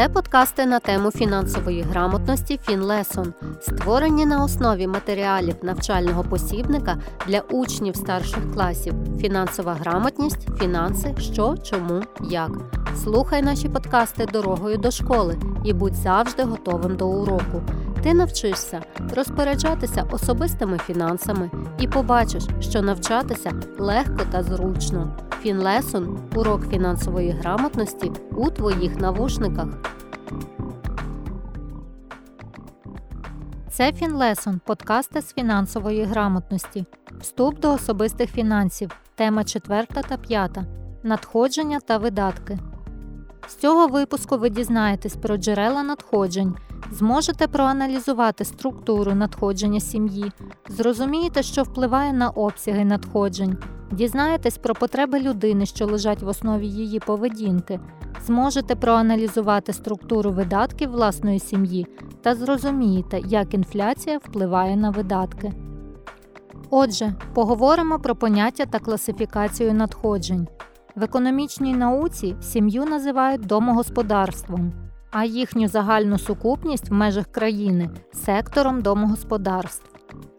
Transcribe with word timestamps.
Це 0.00 0.08
подкасти 0.08 0.66
на 0.66 0.78
тему 0.78 1.10
фінансової 1.10 1.82
грамотності 1.82 2.60
Фінлесон, 2.66 3.34
створені 3.60 4.26
на 4.26 4.44
основі 4.44 4.86
матеріалів 4.86 5.54
навчального 5.62 6.24
посібника 6.24 6.98
для 7.26 7.40
учнів 7.40 7.96
старших 7.96 8.54
класів. 8.54 8.94
Фінансова 9.20 9.74
грамотність, 9.74 10.48
фінанси, 10.58 11.14
що, 11.18 11.56
чому, 11.62 12.02
як. 12.20 12.50
Слухай 13.02 13.42
наші 13.42 13.68
подкасти 13.68 14.26
дорогою 14.26 14.76
до 14.76 14.90
школи 14.90 15.38
і 15.64 15.72
будь 15.72 15.94
завжди 15.94 16.42
готовим 16.42 16.96
до 16.96 17.08
уроку. 17.08 17.62
Ти 18.02 18.14
навчишся 18.14 18.82
розпоряджатися 19.14 20.06
особистими 20.10 20.78
фінансами 20.78 21.50
і 21.78 21.88
побачиш, 21.88 22.44
що 22.60 22.82
навчатися 22.82 23.52
легко 23.78 24.24
та 24.30 24.42
зручно. 24.42 25.16
Фінлесон 25.42 26.18
урок 26.34 26.68
фінансової 26.70 27.30
грамотності 27.30 28.12
у 28.36 28.50
твоїх 28.50 28.96
навушниках. 28.96 29.66
Це 33.70 33.92
Фінлесон 33.92 34.60
подкасти 34.66 35.20
з 35.20 35.32
фінансової 35.32 36.04
грамотності. 36.04 36.84
Вступ 37.20 37.60
до 37.60 37.72
особистих 37.72 38.30
фінансів. 38.30 38.90
Тема 39.14 39.44
4 39.44 39.86
та 40.08 40.16
5. 40.16 40.58
Надходження 41.02 41.80
та 41.80 41.98
видатки. 41.98 42.58
З 43.48 43.54
цього 43.54 43.86
випуску 43.86 44.38
ви 44.38 44.50
дізнаєтесь 44.50 45.16
про 45.16 45.36
джерела 45.36 45.82
надходжень, 45.82 46.54
зможете 46.92 47.46
проаналізувати 47.48 48.44
структуру 48.44 49.14
надходження 49.14 49.80
сім'ї, 49.80 50.32
зрозумієте, 50.68 51.42
що 51.42 51.62
впливає 51.62 52.12
на 52.12 52.28
обсяги 52.28 52.84
надходжень, 52.84 53.56
дізнаєтесь 53.92 54.58
про 54.58 54.74
потреби 54.74 55.20
людини, 55.20 55.66
що 55.66 55.86
лежать 55.86 56.22
в 56.22 56.28
основі 56.28 56.66
її 56.66 57.00
поведінки, 57.00 57.80
зможете 58.26 58.76
проаналізувати 58.76 59.72
структуру 59.72 60.30
видатків 60.30 60.90
власної 60.90 61.38
сім'ї 61.38 61.86
та 62.22 62.34
зрозумієте, 62.34 63.20
як 63.24 63.54
інфляція 63.54 64.18
впливає 64.18 64.76
на 64.76 64.90
видатки. 64.90 65.52
Отже, 66.70 67.14
поговоримо 67.34 67.98
про 67.98 68.16
поняття 68.16 68.66
та 68.66 68.78
класифікацію 68.78 69.74
надходжень. 69.74 70.48
В 70.96 71.02
економічній 71.02 71.74
науці 71.74 72.36
сім'ю 72.40 72.84
називають 72.84 73.46
домогосподарством, 73.46 74.72
а 75.10 75.24
їхню 75.24 75.68
загальну 75.68 76.18
сукупність 76.18 76.90
в 76.90 76.92
межах 76.92 77.26
країни 77.26 77.90
сектором 78.12 78.82
домогосподарств. 78.82 79.90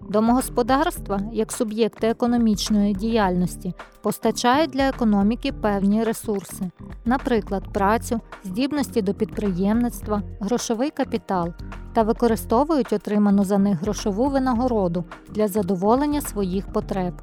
Домогосподарства, 0.10 1.20
як 1.34 1.52
суб'єкти 1.52 2.08
економічної 2.08 2.94
діяльності, 2.94 3.74
постачають 4.02 4.72
для 4.72 4.88
економіки 4.88 5.52
певні 5.52 6.04
ресурси, 6.04 6.72
наприклад, 7.06 7.74
працю, 7.74 8.20
здібності 8.44 9.02
до 9.02 9.14
підприємництва, 9.14 10.22
грошовий 10.40 10.90
капітал 10.90 11.54
та 11.94 12.04
використовують 12.04 12.94
отриману 12.94 13.44
за 13.44 13.58
них 13.58 13.82
грошову 13.82 14.30
винагороду 14.30 15.06
для 15.30 15.48
задоволення 15.48 16.22
своїх 16.22 16.74
потреб. 16.74 17.14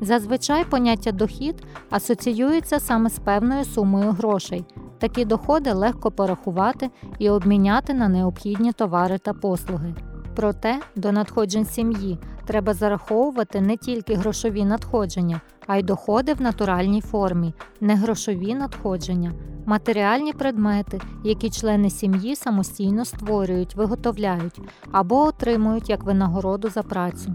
Зазвичай 0.00 0.64
поняття 0.64 1.12
дохід 1.12 1.66
асоціюється 1.90 2.80
саме 2.80 3.10
з 3.10 3.18
певною 3.18 3.64
сумою 3.64 4.10
грошей. 4.10 4.64
Такі 5.02 5.24
доходи 5.24 5.72
легко 5.72 6.10
порахувати 6.10 6.90
і 7.18 7.30
обміняти 7.30 7.94
на 7.94 8.08
необхідні 8.08 8.72
товари 8.72 9.18
та 9.18 9.32
послуги. 9.32 9.94
Проте 10.36 10.80
до 10.96 11.12
надходжень 11.12 11.64
сім'ї 11.64 12.18
треба 12.46 12.74
зараховувати 12.74 13.60
не 13.60 13.76
тільки 13.76 14.14
грошові 14.14 14.64
надходження, 14.64 15.40
а 15.66 15.76
й 15.76 15.82
доходи 15.82 16.34
в 16.34 16.42
натуральній 16.42 17.00
формі, 17.00 17.54
не 17.80 17.96
грошові 17.96 18.54
надходження, 18.54 19.32
матеріальні 19.66 20.32
предмети, 20.32 21.00
які 21.24 21.50
члени 21.50 21.90
сім'ї 21.90 22.36
самостійно 22.36 23.04
створюють, 23.04 23.74
виготовляють 23.74 24.60
або 24.92 25.24
отримують 25.24 25.90
як 25.90 26.02
винагороду 26.02 26.68
за 26.68 26.82
працю. 26.82 27.34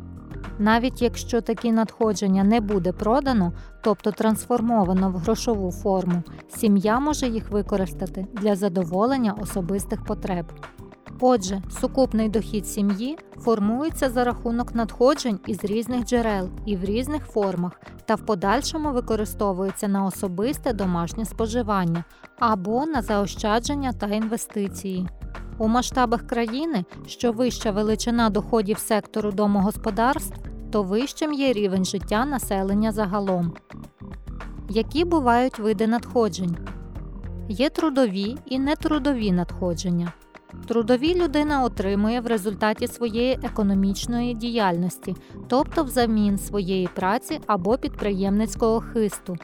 Навіть 0.59 1.01
якщо 1.01 1.41
такі 1.41 1.71
надходження 1.71 2.43
не 2.43 2.61
буде 2.61 2.91
продано, 2.91 3.53
тобто 3.83 4.11
трансформовано 4.11 5.09
в 5.09 5.13
грошову 5.13 5.71
форму, 5.71 6.23
сім'я 6.47 6.99
може 6.99 7.27
їх 7.27 7.51
використати 7.51 8.27
для 8.33 8.55
задоволення 8.55 9.35
особистих 9.41 10.05
потреб. 10.05 10.45
Отже, 11.19 11.61
сукупний 11.81 12.29
дохід 12.29 12.67
сім'ї 12.67 13.17
формується 13.37 14.09
за 14.09 14.23
рахунок 14.23 14.75
надходжень 14.75 15.39
із 15.47 15.63
різних 15.63 16.05
джерел 16.05 16.49
і 16.65 16.75
в 16.75 16.83
різних 16.83 17.25
формах 17.25 17.81
та 18.05 18.15
в 18.15 18.25
подальшому 18.25 18.91
використовується 18.91 19.87
на 19.87 20.05
особисте 20.05 20.73
домашнє 20.73 21.25
споживання 21.25 22.03
або 22.39 22.85
на 22.85 23.01
заощадження 23.01 23.93
та 23.93 24.07
інвестиції. 24.07 25.07
У 25.59 25.67
масштабах 25.67 26.27
країни, 26.27 26.85
що 27.07 27.31
вища 27.31 27.71
величина 27.71 28.29
доходів 28.29 28.77
сектору 28.77 29.31
домогосподарств, 29.31 30.37
то 30.71 30.83
вищим 30.83 31.33
є 31.33 31.53
рівень 31.53 31.85
життя 31.85 32.25
населення 32.25 32.91
загалом. 32.91 33.53
Які 34.69 35.05
бувають 35.05 35.59
види 35.59 35.87
надходжень? 35.87 36.57
Є 37.49 37.69
трудові 37.69 38.37
і 38.45 38.59
нетрудові 38.59 39.31
надходження. 39.31 40.13
Трудові 40.67 41.15
людина 41.15 41.63
отримує 41.63 42.21
в 42.21 42.27
результаті 42.27 42.87
своєї 42.87 43.39
економічної 43.43 44.33
діяльності, 44.33 45.15
тобто 45.47 45.83
взамін 45.83 46.37
своєї 46.37 46.89
праці 46.95 47.39
або 47.47 47.77
підприємницького 47.77 48.79
хисту. 48.79 49.37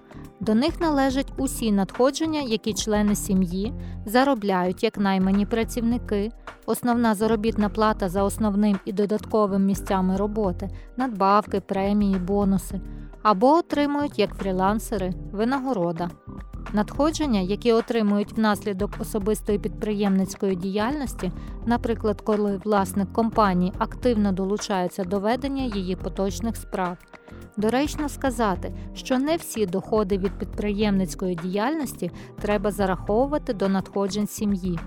До 0.45 0.55
них 0.55 0.81
належать 0.81 1.33
усі 1.37 1.71
надходження, 1.71 2.41
які 2.41 2.73
члени 2.73 3.15
сім'ї 3.15 3.73
заробляють 4.05 4.83
як 4.83 4.97
наймані 4.97 5.45
працівники, 5.45 6.31
основна 6.65 7.15
заробітна 7.15 7.69
плата 7.69 8.09
за 8.09 8.23
основним 8.23 8.79
і 8.85 8.93
додатковим 8.93 9.65
місцями 9.65 10.17
роботи, 10.17 10.69
надбавки, 10.97 11.59
премії, 11.59 12.15
бонуси, 12.15 12.81
або 13.21 13.47
отримують 13.47 14.19
як 14.19 14.35
фрілансери 14.35 15.13
винагорода. 15.31 16.09
Надходження, 16.73 17.39
які 17.39 17.73
отримують 17.73 18.33
внаслідок 18.33 18.91
особистої 18.99 19.59
підприємницької 19.59 20.55
діяльності, 20.55 21.31
наприклад, 21.65 22.21
коли 22.21 22.57
власник 22.57 23.13
компанії 23.13 23.73
активно 23.77 24.31
долучається 24.31 25.03
до 25.03 25.19
ведення 25.19 25.63
її 25.63 25.95
поточних 25.95 26.55
справ. 26.57 26.97
Доречно 27.57 28.09
сказати, 28.09 28.73
що 28.93 29.19
не 29.19 29.35
всі 29.35 29.65
доходи 29.65 30.17
від 30.17 30.31
підприємницької 30.39 31.35
діяльності 31.35 32.11
треба 32.41 32.71
зараховувати 32.71 33.53
до 33.53 33.69
надходжень 33.69 34.27
сім'ї. 34.27 34.79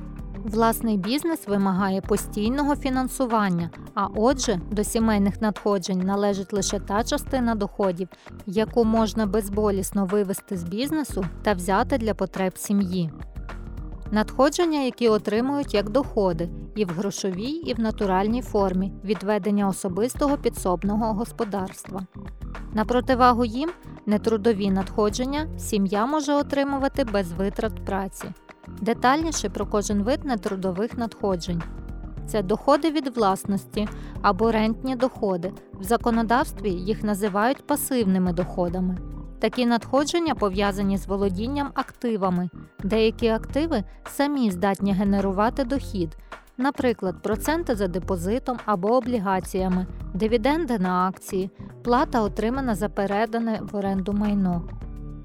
Власний 0.44 0.96
бізнес 0.96 1.48
вимагає 1.48 2.00
постійного 2.00 2.76
фінансування, 2.76 3.70
а 3.94 4.06
отже, 4.06 4.60
до 4.70 4.84
сімейних 4.84 5.42
надходжень 5.42 5.98
належить 5.98 6.52
лише 6.52 6.80
та 6.80 7.04
частина 7.04 7.54
доходів, 7.54 8.08
яку 8.46 8.84
можна 8.84 9.26
безболісно 9.26 10.06
вивести 10.06 10.56
з 10.56 10.64
бізнесу 10.64 11.24
та 11.42 11.52
взяти 11.52 11.98
для 11.98 12.14
потреб 12.14 12.58
сім'ї. 12.58 13.10
Надходження, 14.10 14.80
які 14.80 15.08
отримують 15.08 15.74
як 15.74 15.90
доходи, 15.90 16.48
і 16.76 16.84
в 16.84 16.88
грошовій, 16.88 17.50
і 17.50 17.74
в 17.74 17.80
натуральній 17.80 18.42
формі 18.42 18.92
від 19.04 19.22
ведення 19.22 19.68
особистого 19.68 20.36
підсобного 20.36 21.12
господарства. 21.12 22.06
На 22.74 22.84
противагу 22.84 23.44
їм 23.44 23.70
нетрудові 24.06 24.70
надходження 24.70 25.58
сім'я 25.58 26.06
може 26.06 26.34
отримувати 26.34 27.04
без 27.04 27.32
витрат 27.32 27.84
праці. 27.84 28.28
Детальніше 28.80 29.48
про 29.48 29.66
кожен 29.66 30.02
вид 30.02 30.24
нетрудових 30.24 30.98
надходжень. 30.98 31.62
Це 32.26 32.42
доходи 32.42 32.90
від 32.90 33.16
власності 33.16 33.88
або 34.22 34.52
рентні 34.52 34.96
доходи. 34.96 35.52
В 35.80 35.82
законодавстві 35.82 36.70
їх 36.70 37.02
називають 37.02 37.66
пасивними 37.66 38.32
доходами. 38.32 38.98
Такі 39.38 39.66
надходження 39.66 40.34
пов'язані 40.34 40.98
з 40.98 41.06
володінням 41.06 41.70
активами. 41.74 42.48
Деякі 42.84 43.28
активи 43.28 43.84
самі 44.06 44.50
здатні 44.50 44.92
генерувати 44.92 45.64
дохід, 45.64 46.16
наприклад, 46.56 47.22
проценти 47.22 47.74
за 47.74 47.88
депозитом 47.88 48.58
або 48.64 48.96
облігаціями, 48.96 49.86
дивіденди 50.14 50.78
на 50.78 51.08
акції, 51.08 51.50
плата 51.84 52.22
отримана 52.22 52.74
за 52.74 52.88
передане 52.88 53.60
в 53.72 53.76
оренду 53.76 54.12
майно. 54.12 54.68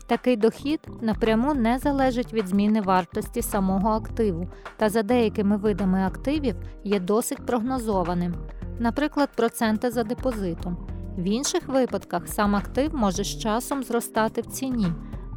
Такий 0.07 0.37
дохід 0.37 0.79
напряму 1.01 1.53
не 1.53 1.79
залежить 1.79 2.33
від 2.33 2.47
зміни 2.47 2.81
вартості 2.81 3.41
самого 3.41 3.89
активу 3.89 4.47
та 4.77 4.89
за 4.89 5.03
деякими 5.03 5.57
видами 5.57 6.03
активів 6.03 6.55
є 6.83 6.99
досить 6.99 7.45
прогнозованим, 7.45 8.35
наприклад, 8.79 9.29
проценти 9.35 9.91
за 9.91 10.03
депозитом. 10.03 10.77
В 11.17 11.23
інших 11.23 11.67
випадках 11.67 12.27
сам 12.27 12.55
актив 12.55 12.95
може 12.95 13.23
з 13.23 13.39
часом 13.39 13.83
зростати 13.83 14.41
в 14.41 14.45
ціні, 14.45 14.87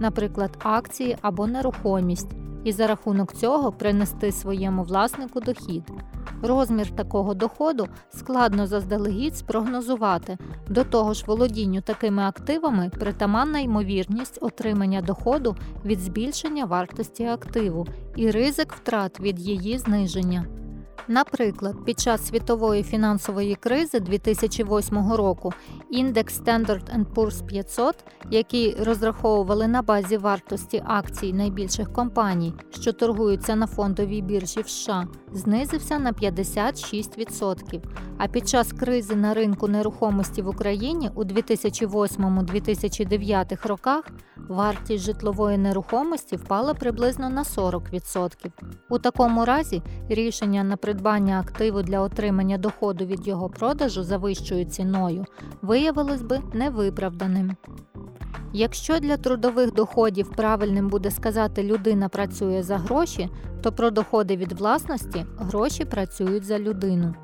наприклад, 0.00 0.50
акції 0.62 1.16
або 1.22 1.46
нерухомість, 1.46 2.30
і 2.64 2.72
за 2.72 2.86
рахунок 2.86 3.32
цього 3.32 3.72
принести 3.72 4.32
своєму 4.32 4.82
власнику 4.82 5.40
дохід. 5.40 5.82
Розмір 6.42 6.90
такого 6.90 7.34
доходу 7.34 7.88
складно 8.10 8.66
заздалегідь 8.66 9.36
спрогнозувати. 9.36 10.38
До 10.68 10.84
того 10.84 11.14
ж, 11.14 11.24
володінню 11.26 11.80
такими 11.80 12.22
активами 12.22 12.90
притаманна 13.00 13.58
ймовірність 13.58 14.38
отримання 14.40 15.02
доходу 15.02 15.56
від 15.84 16.00
збільшення 16.00 16.64
вартості 16.64 17.24
активу 17.24 17.86
і 18.16 18.30
ризик 18.30 18.72
втрат 18.72 19.20
від 19.20 19.40
її 19.40 19.78
зниження. 19.78 20.44
Наприклад, 21.08 21.84
під 21.84 22.00
час 22.00 22.26
світової 22.26 22.82
фінансової 22.82 23.54
кризи 23.54 24.00
2008 24.00 25.12
року 25.12 25.52
індекс 25.90 26.40
Standard 26.40 27.04
Poor's 27.14 27.46
500, 27.46 28.04
який 28.30 28.74
розраховували 28.74 29.68
на 29.68 29.82
базі 29.82 30.16
вартості 30.16 30.82
акцій 30.86 31.32
найбільших 31.32 31.92
компаній, 31.92 32.54
що 32.70 32.92
торгуються 32.92 33.56
на 33.56 33.66
фондовій 33.66 34.22
біржі 34.22 34.60
в 34.60 34.68
США, 34.68 35.06
знизився 35.32 35.98
на 35.98 36.12
56%. 36.12 37.82
А 38.18 38.28
під 38.28 38.48
час 38.48 38.72
кризи 38.72 39.14
на 39.14 39.34
ринку 39.34 39.68
нерухомості 39.68 40.42
в 40.42 40.48
Україні 40.48 41.10
у 41.14 41.24
2008-2009 41.24 43.68
роках 43.68 44.04
вартість 44.48 45.04
житлової 45.04 45.58
нерухомості 45.58 46.36
впала 46.36 46.74
приблизно 46.74 47.30
на 47.30 47.42
40%. 47.42 48.50
У 48.90 48.98
такому 48.98 49.44
разі 49.44 49.82
рішення 50.08 50.64
на 50.64 50.76
придбання 50.94 51.40
активу 51.40 51.82
для 51.82 52.00
отримання 52.00 52.58
доходу 52.58 53.04
від 53.04 53.28
його 53.28 53.48
продажу 53.48 54.02
за 54.02 54.16
вищою 54.18 54.64
ціною 54.64 55.24
виявилось 55.62 56.22
би 56.22 56.40
невиправданим. 56.52 57.56
Якщо 58.52 58.98
для 58.98 59.16
трудових 59.16 59.74
доходів 59.74 60.30
правильним 60.30 60.88
буде 60.88 61.10
сказати 61.10 61.62
людина 61.62 62.08
працює 62.08 62.62
за 62.62 62.78
гроші, 62.78 63.28
то 63.62 63.72
про 63.72 63.90
доходи 63.90 64.36
від 64.36 64.52
власності 64.52 65.26
гроші 65.38 65.84
працюють 65.84 66.44
за 66.44 66.58
людину. 66.58 67.14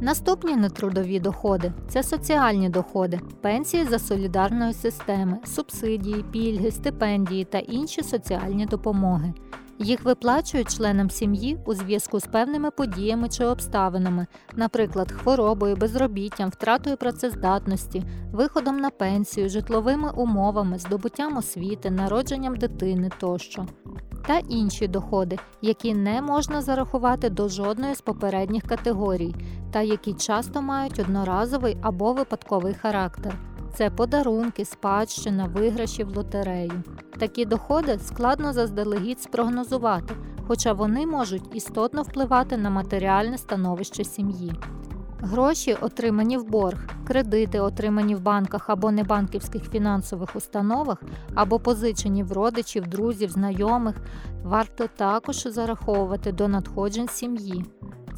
Наступні 0.00 0.56
нетрудові 0.56 1.20
доходи 1.20 1.72
це 1.88 2.02
соціальні 2.02 2.68
доходи, 2.68 3.20
пенсії 3.40 3.84
за 3.84 3.98
солідарної 3.98 4.72
системи, 4.72 5.38
субсидії, 5.44 6.24
пільги, 6.32 6.70
стипендії 6.70 7.44
та 7.44 7.58
інші 7.58 8.02
соціальні 8.02 8.66
допомоги. 8.66 9.32
Їх 9.80 10.04
виплачують 10.04 10.76
членам 10.76 11.10
сім'ї 11.10 11.58
у 11.66 11.74
зв'язку 11.74 12.20
з 12.20 12.26
певними 12.26 12.70
подіями 12.70 13.28
чи 13.28 13.44
обставинами, 13.44 14.26
наприклад, 14.56 15.12
хворобою, 15.12 15.76
безробіттям, 15.76 16.50
втратою 16.50 16.96
працездатності, 16.96 18.04
виходом 18.32 18.76
на 18.76 18.90
пенсію, 18.90 19.48
житловими 19.48 20.10
умовами, 20.10 20.78
здобуттям 20.78 21.36
освіти, 21.36 21.90
народженням 21.90 22.56
дитини 22.56 23.10
тощо. 23.20 23.66
Та 24.26 24.38
інші 24.38 24.88
доходи, 24.88 25.38
які 25.62 25.94
не 25.94 26.22
можна 26.22 26.62
зарахувати 26.62 27.30
до 27.30 27.48
жодної 27.48 27.94
з 27.94 28.00
попередніх 28.00 28.62
категорій, 28.62 29.34
та 29.72 29.80
які 29.80 30.14
часто 30.14 30.62
мають 30.62 30.98
одноразовий 30.98 31.76
або 31.82 32.12
випадковий 32.12 32.74
характер. 32.74 33.34
Це 33.78 33.90
подарунки, 33.90 34.64
спадщина, 34.64 35.46
виграші 35.46 36.04
в 36.04 36.16
лотерею. 36.16 36.82
Такі 37.18 37.44
доходи 37.44 37.98
складно 37.98 38.52
заздалегідь 38.52 39.20
спрогнозувати, 39.20 40.14
хоча 40.46 40.72
вони 40.72 41.06
можуть 41.06 41.56
істотно 41.56 42.02
впливати 42.02 42.56
на 42.56 42.70
матеріальне 42.70 43.38
становище 43.38 44.04
сім'ї. 44.04 44.52
Гроші, 45.20 45.76
отримані 45.80 46.38
в 46.38 46.44
борг, 46.44 46.78
кредити, 47.06 47.60
отримані 47.60 48.14
в 48.14 48.20
банках 48.20 48.70
або 48.70 48.90
небанківських 48.90 49.70
фінансових 49.70 50.36
установах, 50.36 51.02
або 51.34 51.60
позичені 51.60 52.22
в 52.22 52.32
родичів, 52.32 52.86
друзів, 52.86 53.30
знайомих, 53.30 53.96
варто 54.44 54.86
також 54.96 55.42
зараховувати 55.46 56.32
до 56.32 56.48
надходжень 56.48 57.08
сім'ї. 57.08 57.64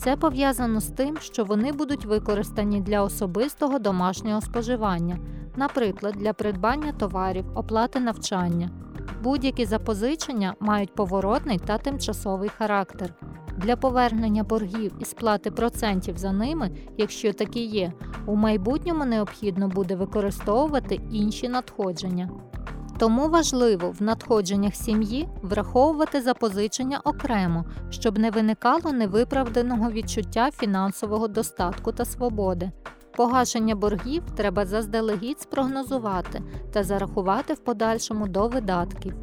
Це 0.00 0.17
пов'язано 0.17 0.81
з 0.81 0.87
тим, 0.87 1.17
що 1.19 1.44
вони 1.44 1.73
будуть 1.73 2.05
використані 2.05 2.81
для 2.81 3.02
особистого 3.02 3.79
домашнього 3.79 4.41
споживання, 4.41 5.19
наприклад, 5.56 6.14
для 6.19 6.32
придбання 6.32 6.93
товарів, 6.93 7.44
оплати 7.55 8.00
навчання. 8.00 8.70
Будь-які 9.23 9.64
запозичення 9.64 10.55
мають 10.61 10.94
поворотний 10.94 11.58
та 11.58 11.79
тимчасовий 11.79 12.49
характер. 12.49 13.14
Для 13.56 13.76
повернення 13.76 14.43
боргів 14.43 14.93
і 15.00 15.05
сплати 15.05 15.50
процентів 15.50 16.19
за 16.19 16.32
ними, 16.32 16.70
якщо 16.96 17.32
такі 17.32 17.64
є, 17.64 17.93
у 18.26 18.37
майбутньому 18.37 19.05
необхідно 19.05 19.69
буде 19.69 19.96
використовувати 19.96 21.00
інші 21.11 21.49
надходження. 21.49 22.31
Тому 23.00 23.29
важливо 23.29 23.91
в 23.91 24.02
надходженнях 24.02 24.75
сім'ї 24.75 25.29
враховувати 25.43 26.23
запозичення 26.23 27.00
окремо, 27.05 27.64
щоб 27.91 28.19
не 28.19 28.31
виникало 28.31 28.93
невиправданого 28.93 29.91
відчуття 29.91 30.50
фінансового 30.50 31.29
достатку 31.29 31.93
та 31.93 32.05
свободи. 32.05 32.70
Погашення 33.17 33.75
боргів 33.75 34.23
треба 34.37 34.67
заздалегідь 34.67 35.41
спрогнозувати 35.41 36.43
та 36.73 36.85
зарахувати 36.85 37.55
в 37.55 37.58
подальшому 37.58 38.29
до 38.29 38.49
видатків. 38.49 39.14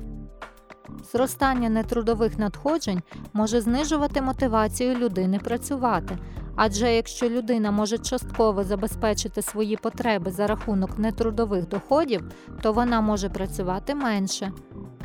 Зростання 1.12 1.70
нетрудових 1.70 2.38
надходжень 2.38 3.02
може 3.34 3.62
знижувати 3.62 4.22
мотивацію 4.22 4.96
людини 4.96 5.40
працювати, 5.40 6.18
адже 6.58 6.94
якщо 6.94 7.30
людина 7.30 7.72
може 7.72 7.98
частково 7.98 8.64
забезпечити 8.64 9.42
свої 9.42 9.78
потреби 9.78 10.32
за 10.32 10.48
рахунок 10.48 10.98
нетрудових 10.98 11.68
доходів, 11.68 12.24
то 12.62 12.74
вона 12.74 13.02
може 13.02 13.30
працювати 13.30 13.96
менше. 13.96 14.52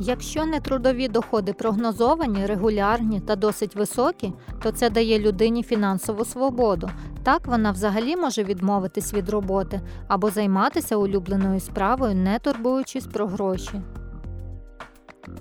Якщо 0.01 0.47
нетрудові 0.47 1.09
доходи 1.09 1.53
прогнозовані, 1.53 2.47
регулярні 2.47 3.21
та 3.21 3.37
досить 3.37 3.77
високі, 3.77 4.33
то 4.63 4.73
це 4.73 4.91
дає 4.91 5.19
людині 5.19 5.63
фінансову 5.63 6.25
свободу. 6.25 6.91
Так 7.23 7.47
вона 7.47 7.71
взагалі 7.71 8.17
може 8.17 8.45
відмовитись 8.45 9.15
від 9.15 9.29
роботи 9.29 9.81
або 10.09 10.31
займатися 10.31 10.97
улюбленою 10.97 11.61
справою, 11.61 12.15
не 12.15 12.39
турбуючись 12.39 13.07
про 13.07 13.27
гроші. 13.27 13.83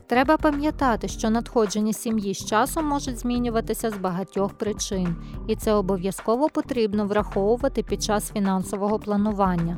Треба 0.07 0.37
пам'ятати, 0.37 1.07
що 1.07 1.29
надходження 1.29 1.93
сім'ї 1.93 2.33
з 2.33 2.45
часом 2.45 2.85
можуть 2.85 3.19
змінюватися 3.19 3.89
з 3.89 3.97
багатьох 3.97 4.53
причин, 4.53 5.15
і 5.47 5.55
це 5.55 5.73
обов'язково 5.73 6.49
потрібно 6.49 7.05
враховувати 7.05 7.83
під 7.83 8.03
час 8.03 8.31
фінансового 8.31 8.99
планування. 8.99 9.77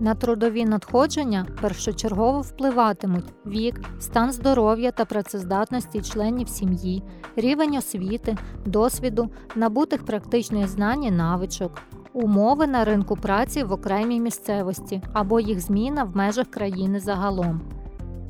На 0.00 0.14
трудові 0.14 0.64
надходження 0.64 1.46
першочергово 1.60 2.40
впливатимуть 2.40 3.32
вік, 3.46 3.80
стан 4.00 4.32
здоров'я 4.32 4.90
та 4.90 5.04
працездатності 5.04 6.02
членів 6.02 6.48
сім'ї, 6.48 7.02
рівень 7.36 7.76
освіти, 7.76 8.36
досвіду, 8.66 9.30
набутих 9.56 10.04
практичних 10.04 10.68
знань 10.68 11.04
і 11.04 11.10
навичок, 11.10 11.82
умови 12.12 12.66
на 12.66 12.84
ринку 12.84 13.16
праці 13.16 13.62
в 13.62 13.72
окремій 13.72 14.20
місцевості 14.20 15.02
або 15.12 15.40
їх 15.40 15.60
зміна 15.60 16.04
в 16.04 16.16
межах 16.16 16.46
країни 16.46 17.00
загалом 17.00 17.60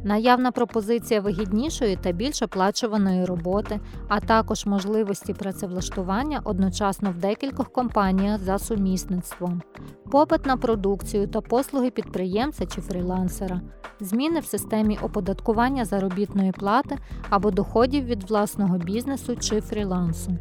наявна 0.05 0.51
пропозиція 0.51 1.21
вигіднішої 1.21 1.97
та 1.97 2.13
більш 2.13 2.43
оплачуваної 2.43 3.25
роботи, 3.25 3.81
а 4.09 4.21
також 4.21 4.67
можливості 4.67 5.35
працевлаштування 5.35 6.41
одночасно 6.45 7.11
в 7.11 7.15
декількох 7.15 7.73
компаніях 7.73 8.41
за 8.41 8.59
сумісництвом, 8.59 9.63
попит 10.11 10.47
на 10.47 10.57
продукцію 10.57 11.27
та 11.27 11.41
послуги 11.41 11.91
підприємця 11.91 12.67
чи 12.67 12.81
фрілансера, 12.81 13.61
зміни 14.01 14.41
в 14.41 14.45
системі 14.45 14.99
оподаткування 15.03 15.85
заробітної 15.85 16.53
плати 16.53 16.99
або 17.31 17.51
доходів 17.51 18.05
від 18.05 18.31
власного 18.31 18.79
бізнесу 18.79 19.37
чи 19.37 19.61
фрілансу. 19.61 20.39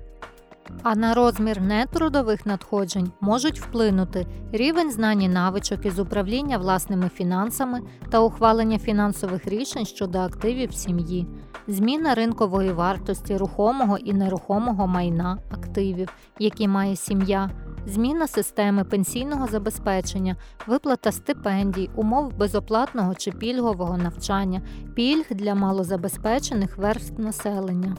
А 0.83 0.95
на 0.95 1.13
розмір 1.13 1.61
нетрудових 1.61 2.45
надходжень 2.45 3.11
можуть 3.21 3.59
вплинути 3.61 4.27
рівень 4.51 4.91
знань 4.91 5.21
і 5.21 5.29
навичок 5.29 5.85
із 5.85 5.99
управління 5.99 6.57
власними 6.57 7.09
фінансами 7.09 7.81
та 8.09 8.19
ухвалення 8.19 8.79
фінансових 8.79 9.47
рішень 9.47 9.85
щодо 9.85 10.19
активів 10.19 10.73
сім'ї, 10.73 11.27
зміна 11.67 12.15
ринкової 12.15 12.71
вартості 12.71 13.37
рухомого 13.37 13.97
і 13.97 14.13
нерухомого 14.13 14.87
майна 14.87 15.37
активів, 15.51 16.09
які 16.39 16.67
має 16.67 16.95
сім'я, 16.95 17.49
зміна 17.85 18.27
системи 18.27 18.83
пенсійного 18.83 19.47
забезпечення, 19.47 20.35
виплата 20.67 21.11
стипендій, 21.11 21.89
умов 21.95 22.37
безоплатного 22.37 23.15
чи 23.15 23.31
пільгового 23.31 23.97
навчання, 23.97 24.61
пільг 24.95 25.25
для 25.29 25.55
малозабезпечених 25.55 26.77
верств 26.77 27.19
населення 27.21 27.95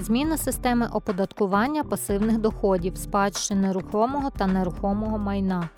зміна 0.00 0.36
системи 0.36 0.88
оподаткування 0.92 1.84
пасивних 1.84 2.38
доходів, 2.38 2.96
спадщини 2.96 3.72
рухомого 3.72 4.30
та 4.30 4.46
нерухомого 4.46 5.18
майна. 5.18 5.68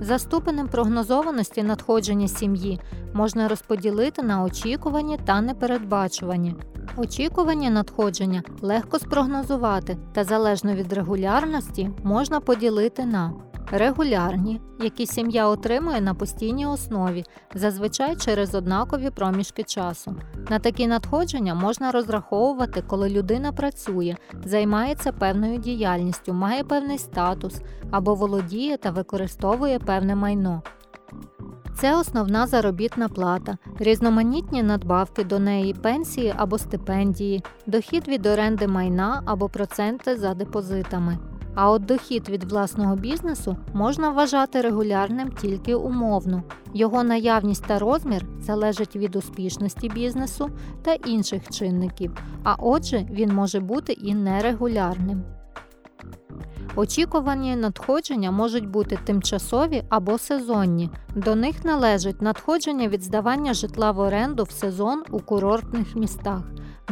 За 0.00 0.18
ступенем 0.18 0.68
прогнозованості 0.68 1.62
надходження 1.62 2.28
сім'ї 2.28 2.80
можна 3.12 3.48
розподілити 3.48 4.22
на 4.22 4.42
очікувані 4.42 5.18
та 5.24 5.40
непередбачувані. 5.40 6.54
Очікувані 6.96 7.70
надходження 7.70 8.42
легко 8.60 8.98
спрогнозувати 8.98 9.96
та 10.12 10.24
залежно 10.24 10.74
від 10.74 10.92
регулярності 10.92 11.90
можна 12.04 12.40
поділити 12.40 13.06
на 13.06 13.32
регулярні, 13.72 14.60
які 14.80 15.06
сім'я 15.06 15.48
отримує 15.48 16.00
на 16.00 16.14
постійній 16.14 16.66
основі, 16.66 17.24
зазвичай 17.54 18.16
через 18.16 18.54
однакові 18.54 19.10
проміжки 19.10 19.62
часу. 19.62 20.16
На 20.50 20.58
такі 20.58 20.86
надходження 20.86 21.54
можна 21.54 21.92
розраховувати, 21.92 22.82
коли 22.86 23.08
людина 23.08 23.52
працює, 23.52 24.16
займається 24.44 25.12
певною 25.12 25.58
діяльністю, 25.58 26.32
має 26.32 26.64
певний 26.64 26.98
статус 26.98 27.60
або 27.90 28.14
володіє 28.14 28.76
та 28.76 28.90
використовує 28.90 29.78
певне 29.78 30.14
майно. 30.14 30.62
Це 31.80 31.96
основна 31.96 32.46
заробітна 32.46 33.08
плата, 33.08 33.58
різноманітні 33.78 34.62
надбавки 34.62 35.24
до 35.24 35.38
неї, 35.38 35.74
пенсії 35.74 36.34
або 36.36 36.58
стипендії, 36.58 37.44
дохід 37.66 38.08
від 38.08 38.26
оренди 38.26 38.66
майна 38.66 39.22
або 39.26 39.48
проценти 39.48 40.16
за 40.16 40.34
депозитами. 40.34 41.18
А 41.54 41.70
от 41.70 41.84
дохід 41.84 42.28
від 42.28 42.44
власного 42.44 42.96
бізнесу 42.96 43.56
можна 43.74 44.10
вважати 44.10 44.60
регулярним 44.60 45.32
тільки 45.32 45.74
умовно. 45.74 46.42
Його 46.74 47.04
наявність 47.04 47.66
та 47.66 47.78
розмір 47.78 48.26
залежать 48.40 48.96
від 48.96 49.16
успішності 49.16 49.88
бізнесу 49.88 50.50
та 50.82 50.92
інших 50.92 51.48
чинників, 51.48 52.16
а 52.44 52.54
отже, 52.54 53.06
він 53.10 53.34
може 53.34 53.60
бути 53.60 53.92
і 53.92 54.14
нерегулярним. 54.14 55.22
Очікувані 56.76 57.56
надходження 57.56 58.30
можуть 58.30 58.68
бути 58.68 58.98
тимчасові 59.04 59.82
або 59.88 60.18
сезонні. 60.18 60.90
До 61.14 61.34
них 61.34 61.64
належать 61.64 62.22
надходження 62.22 62.88
від 62.88 63.02
здавання 63.02 63.54
житла 63.54 63.90
в 63.90 63.98
оренду 63.98 64.44
в 64.44 64.50
сезон 64.50 65.02
у 65.10 65.20
курортних 65.20 65.96
містах, 65.96 66.42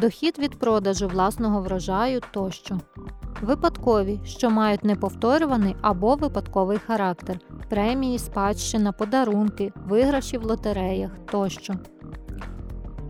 дохід 0.01 0.39
від 0.39 0.59
продажу 0.59 1.09
власного 1.09 1.61
врожаю 1.61 2.21
тощо. 2.33 2.81
Випадкові, 3.43 4.21
що 4.25 4.51
мають 4.51 4.85
неповторюваний 4.85 5.77
або 5.81 6.15
випадковий 6.15 6.79
характер, 6.79 7.39
премії, 7.69 8.19
спадщина, 8.19 8.93
подарунки, 8.93 9.73
виграші 9.87 10.39
в 10.39 10.45
лотереях 10.45 11.11
тощо. 11.31 11.75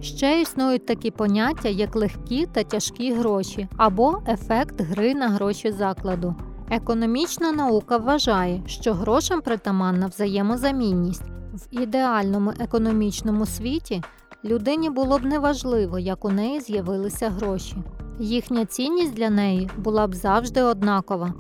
Ще 0.00 0.40
існують 0.40 0.86
такі 0.86 1.10
поняття, 1.10 1.68
як 1.68 1.96
легкі 1.96 2.46
та 2.46 2.64
тяжкі 2.64 3.12
гроші 3.12 3.68
або 3.76 4.18
ефект 4.28 4.80
гри 4.80 5.14
на 5.14 5.28
гроші 5.28 5.72
закладу. 5.72 6.34
Економічна 6.70 7.52
наука 7.52 7.96
вважає, 7.96 8.62
що 8.66 8.94
грошам 8.94 9.40
притаманна 9.40 10.06
взаємозамінність. 10.06 11.22
В 11.54 11.66
ідеальному 11.70 12.52
економічному 12.60 13.46
світі 13.46 14.02
людині 14.44 14.90
було 14.90 15.18
б 15.18 15.24
неважливо, 15.24 15.98
як 15.98 16.24
у 16.24 16.30
неї 16.30 16.60
з'явилися 16.60 17.30
гроші. 17.30 17.76
Їхня 18.18 18.64
цінність 18.64 19.14
для 19.14 19.30
неї 19.30 19.70
була 19.76 20.06
б 20.06 20.14
завжди 20.14 20.62
однакова. 20.62 21.34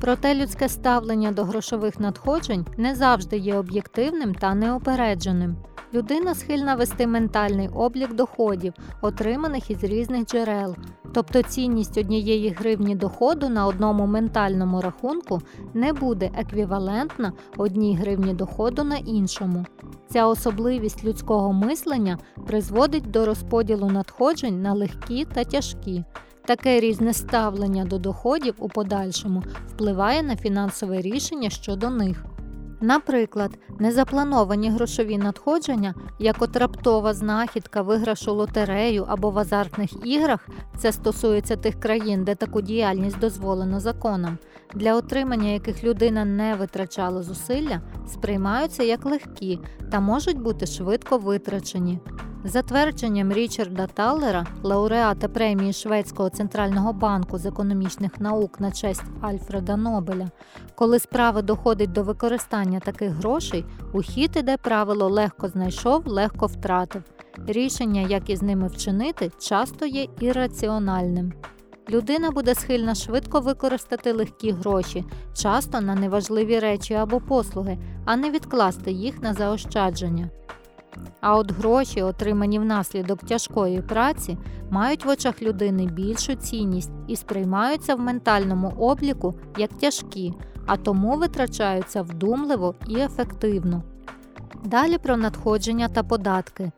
Проте 0.00 0.34
людське 0.34 0.68
ставлення 0.68 1.32
до 1.32 1.44
грошових 1.44 2.00
надходжень 2.00 2.66
не 2.76 2.94
завжди 2.94 3.36
є 3.38 3.54
об'єктивним 3.54 4.34
та 4.34 4.54
неопередженим. 4.54 5.56
Людина 5.94 6.34
схильна 6.34 6.74
вести 6.74 7.06
ментальний 7.06 7.68
облік 7.68 8.14
доходів, 8.14 8.72
отриманих 9.00 9.70
із 9.70 9.84
різних 9.84 10.24
джерел, 10.24 10.76
тобто 11.12 11.42
цінність 11.42 11.98
однієї 11.98 12.50
гривні 12.50 12.96
доходу 12.96 13.48
на 13.48 13.66
одному 13.66 14.06
ментальному 14.06 14.80
рахунку 14.80 15.40
не 15.74 15.92
буде 15.92 16.30
еквівалентна 16.36 17.32
одній 17.56 17.96
гривні 17.96 18.34
доходу 18.34 18.84
на 18.84 18.96
іншому. 18.96 19.66
Ця 20.08 20.26
особливість 20.26 21.04
людського 21.04 21.52
мислення 21.52 22.18
призводить 22.46 23.10
до 23.10 23.26
розподілу 23.26 23.90
надходжень 23.90 24.62
на 24.62 24.72
легкі 24.72 25.24
та 25.24 25.44
тяжкі. 25.44 26.04
Таке 26.46 26.80
різне 26.80 27.14
ставлення 27.14 27.84
до 27.84 27.98
доходів 27.98 28.54
у 28.58 28.68
подальшому 28.68 29.42
впливає 29.68 30.22
на 30.22 30.36
фінансове 30.36 31.00
рішення 31.00 31.50
щодо 31.50 31.90
них. 31.90 32.24
Наприклад, 32.80 33.58
незаплановані 33.78 34.70
грошові 34.70 35.18
надходження, 35.18 35.94
як 36.18 36.36
от 36.42 36.56
раптова 36.56 37.14
знахідка 37.14 37.82
виграшу 37.82 38.32
лотерею 38.32 39.06
або 39.08 39.30
в 39.30 39.38
азартних 39.38 40.06
іграх, 40.06 40.48
це 40.78 40.92
стосується 40.92 41.56
тих 41.56 41.80
країн, 41.80 42.24
де 42.24 42.34
таку 42.34 42.60
діяльність 42.60 43.18
дозволено 43.18 43.80
законом, 43.80 44.38
для 44.74 44.94
отримання 44.94 45.48
яких 45.48 45.84
людина 45.84 46.24
не 46.24 46.54
витрачала 46.54 47.22
зусилля, 47.22 47.80
сприймаються 48.08 48.82
як 48.82 49.06
легкі 49.06 49.60
та 49.90 50.00
можуть 50.00 50.38
бути 50.38 50.66
швидко 50.66 51.18
витрачені. 51.18 52.00
За 52.46 52.62
твердженням 52.62 53.32
Річарда 53.32 53.86
Таллера, 53.86 54.46
лауреата 54.62 55.28
премії 55.28 55.72
Шведського 55.72 56.30
центрального 56.30 56.92
банку 56.92 57.38
з 57.38 57.46
економічних 57.46 58.20
наук 58.20 58.60
на 58.60 58.72
честь 58.72 59.04
Альфреда 59.20 59.76
Нобеля, 59.76 60.30
коли 60.74 60.98
справа 60.98 61.42
доходить 61.42 61.92
до 61.92 62.02
використання 62.02 62.80
таких 62.80 63.10
грошей, 63.10 63.64
у 63.92 64.02
хід 64.02 64.36
іде 64.36 64.56
правило 64.56 65.08
легко 65.08 65.48
знайшов, 65.48 66.06
легко 66.06 66.46
втратив. 66.46 67.02
Рішення, 67.46 68.00
як 68.00 68.30
із 68.30 68.42
ними 68.42 68.68
вчинити, 68.68 69.30
часто 69.40 69.86
є 69.86 70.06
ірраціональним. 70.20 71.32
Людина 71.90 72.30
буде 72.30 72.54
схильна 72.54 72.94
швидко 72.94 73.40
використати 73.40 74.12
легкі 74.12 74.50
гроші, 74.50 75.04
часто 75.36 75.80
на 75.80 75.94
неважливі 75.94 76.58
речі 76.58 76.94
або 76.94 77.20
послуги, 77.20 77.78
а 78.04 78.16
не 78.16 78.30
відкласти 78.30 78.92
їх 78.92 79.22
на 79.22 79.34
заощадження. 79.34 80.30
А 81.20 81.36
от 81.36 81.52
гроші, 81.52 82.02
отримані 82.02 82.58
внаслідок 82.58 83.20
тяжкої 83.20 83.82
праці, 83.82 84.38
мають 84.70 85.04
в 85.04 85.08
очах 85.08 85.42
людини 85.42 85.86
більшу 85.86 86.34
цінність 86.34 86.92
і 87.08 87.16
сприймаються 87.16 87.94
в 87.94 88.00
ментальному 88.00 88.68
обліку 88.78 89.34
як 89.58 89.70
тяжкі, 89.70 90.32
а 90.66 90.76
тому 90.76 91.16
витрачаються 91.16 92.02
вдумливо 92.02 92.74
і 92.88 92.98
ефективно. 92.98 93.82
Далі 94.64 94.98
про 94.98 95.16
надходження 95.16 95.88
та 95.88 96.02
податки. 96.02 96.72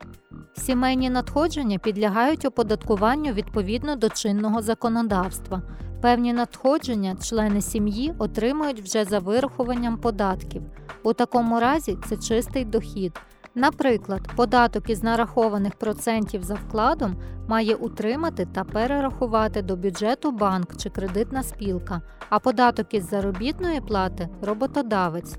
Сімейні 0.57 1.09
надходження 1.09 1.77
підлягають 1.77 2.45
оподаткуванню 2.45 3.33
відповідно 3.33 3.95
до 3.95 4.09
чинного 4.09 4.61
законодавства. 4.61 5.61
Певні 6.01 6.33
надходження 6.33 7.15
члени 7.15 7.61
сім'ї 7.61 8.13
отримують 8.17 8.81
вже 8.81 9.05
за 9.05 9.19
вирахуванням 9.19 9.97
податків. 9.97 10.61
У 11.03 11.13
такому 11.13 11.59
разі 11.59 11.97
це 12.09 12.17
чистий 12.17 12.65
дохід. 12.65 13.19
Наприклад, 13.57 14.21
податок 14.35 14.89
із 14.89 15.03
нарахованих 15.03 15.75
процентів 15.75 16.43
за 16.43 16.53
вкладом 16.53 17.15
має 17.47 17.75
утримати 17.75 18.45
та 18.45 18.63
перерахувати 18.63 19.61
до 19.61 19.75
бюджету 19.75 20.31
банк 20.31 20.77
чи 20.77 20.89
кредитна 20.89 21.43
спілка, 21.43 22.01
а 22.29 22.39
податок 22.39 22.93
із 22.93 23.09
заробітної 23.09 23.81
плати 23.81 24.29
роботодавець. 24.41 25.35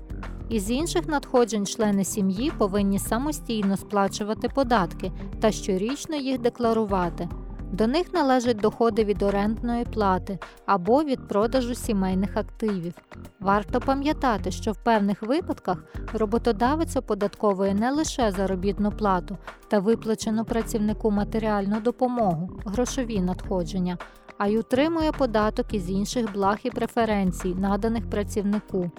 Із 0.49 0.71
інших 0.71 1.07
надходжень 1.07 1.65
члени 1.65 2.03
сім'ї 2.03 2.51
повинні 2.57 2.99
самостійно 2.99 3.77
сплачувати 3.77 4.49
податки 4.49 5.11
та 5.41 5.51
щорічно 5.51 6.15
їх 6.15 6.39
декларувати. 6.39 7.29
До 7.71 7.87
них 7.87 8.13
належать 8.13 8.57
доходи 8.57 9.03
від 9.03 9.23
орендної 9.23 9.85
плати 9.85 10.39
або 10.65 11.03
від 11.03 11.27
продажу 11.27 11.75
сімейних 11.75 12.37
активів. 12.37 12.93
Варто 13.39 13.79
пам'ятати, 13.79 14.51
що 14.51 14.71
в 14.71 14.77
певних 14.83 15.23
випадках 15.23 15.83
роботодавець 16.13 16.95
оподатковує 16.95 17.73
не 17.73 17.91
лише 17.91 18.31
заробітну 18.31 18.91
плату 18.91 19.37
та 19.67 19.79
виплачену 19.79 20.45
працівнику 20.45 21.11
матеріальну 21.11 21.79
допомогу, 21.81 22.49
грошові 22.65 23.21
надходження, 23.21 23.97
а 24.37 24.47
й 24.47 24.57
утримує 24.57 25.11
податок 25.11 25.73
із 25.73 25.89
інших 25.89 26.33
благ 26.33 26.57
і 26.63 26.69
преференцій, 26.69 27.55
наданих 27.55 28.09
працівнику. 28.09 28.91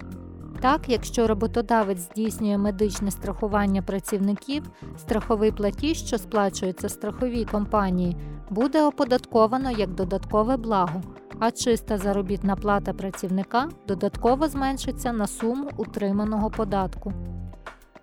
Так, 0.61 0.81
якщо 0.87 1.27
роботодавець 1.27 1.99
здійснює 1.99 2.57
медичне 2.57 3.11
страхування 3.11 3.81
працівників, 3.81 4.63
страховий 4.97 5.51
платіж, 5.51 6.05
що 6.05 6.17
сплачується 6.17 6.89
страховій 6.89 7.45
компанії, 7.45 8.17
буде 8.49 8.83
оподатковано 8.83 9.71
як 9.71 9.89
додаткове 9.89 10.57
благо, 10.57 11.01
а 11.39 11.51
чиста 11.51 11.97
заробітна 11.97 12.55
плата 12.55 12.93
працівника 12.93 13.69
додатково 13.87 14.47
зменшиться 14.47 15.13
на 15.13 15.27
суму 15.27 15.69
утриманого 15.77 16.49
податку. 16.49 17.13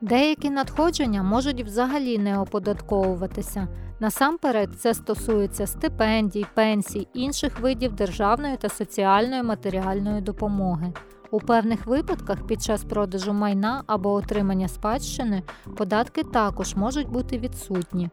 Деякі 0.00 0.50
надходження 0.50 1.22
можуть 1.22 1.62
взагалі 1.62 2.18
не 2.18 2.38
оподатковуватися. 2.38 3.68
Насамперед, 4.00 4.80
це 4.80 4.94
стосується 4.94 5.66
стипендій, 5.66 6.46
пенсій, 6.54 7.08
інших 7.14 7.60
видів 7.60 7.92
державної 7.92 8.56
та 8.56 8.68
соціальної 8.68 9.42
матеріальної 9.42 10.20
допомоги. 10.20 10.92
У 11.30 11.40
певних 11.40 11.86
випадках 11.86 12.46
під 12.46 12.62
час 12.62 12.84
продажу 12.84 13.32
майна 13.32 13.82
або 13.86 14.12
отримання 14.12 14.68
спадщини 14.68 15.42
податки 15.76 16.22
також 16.22 16.74
можуть 16.74 17.08
бути 17.08 17.38
відсутні. 17.38 18.10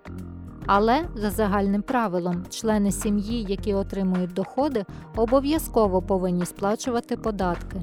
Але 0.65 1.05
за 1.15 1.29
загальним 1.29 1.81
правилом, 1.81 2.45
члени 2.49 2.91
сім'ї, 2.91 3.45
які 3.49 3.73
отримують 3.73 4.33
доходи, 4.33 4.85
обов'язково 5.15 6.01
повинні 6.01 6.45
сплачувати 6.45 7.17
податки. 7.17 7.81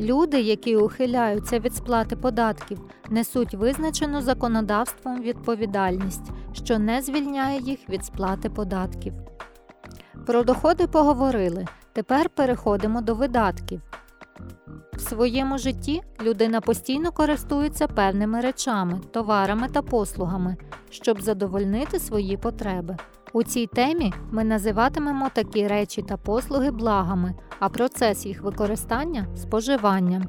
Люди, 0.00 0.40
які 0.40 0.76
ухиляються 0.76 1.58
від 1.58 1.74
сплати 1.74 2.16
податків, 2.16 2.80
несуть 3.10 3.54
визначену 3.54 4.20
законодавством 4.20 5.22
відповідальність, 5.22 6.30
що 6.52 6.78
не 6.78 7.02
звільняє 7.02 7.60
їх 7.60 7.88
від 7.88 8.04
сплати 8.04 8.50
податків. 8.50 9.14
Про 10.26 10.42
доходи 10.42 10.86
поговорили. 10.86 11.66
Тепер 11.92 12.30
переходимо 12.30 13.00
до 13.00 13.14
видатків. 13.14 13.80
Своєму 15.02 15.58
житті 15.58 16.02
людина 16.22 16.60
постійно 16.60 17.12
користується 17.12 17.86
певними 17.86 18.40
речами, 18.40 19.00
товарами 19.10 19.68
та 19.68 19.82
послугами, 19.82 20.56
щоб 20.90 21.20
задовольнити 21.20 21.98
свої 21.98 22.36
потреби. 22.36 22.96
У 23.32 23.42
цій 23.42 23.66
темі 23.66 24.12
ми 24.30 24.44
називатимемо 24.44 25.30
такі 25.34 25.68
речі 25.68 26.02
та 26.02 26.16
послуги 26.16 26.70
благами, 26.70 27.34
а 27.58 27.68
процес 27.68 28.26
їх 28.26 28.42
використання 28.42 29.26
споживанням. 29.36 30.22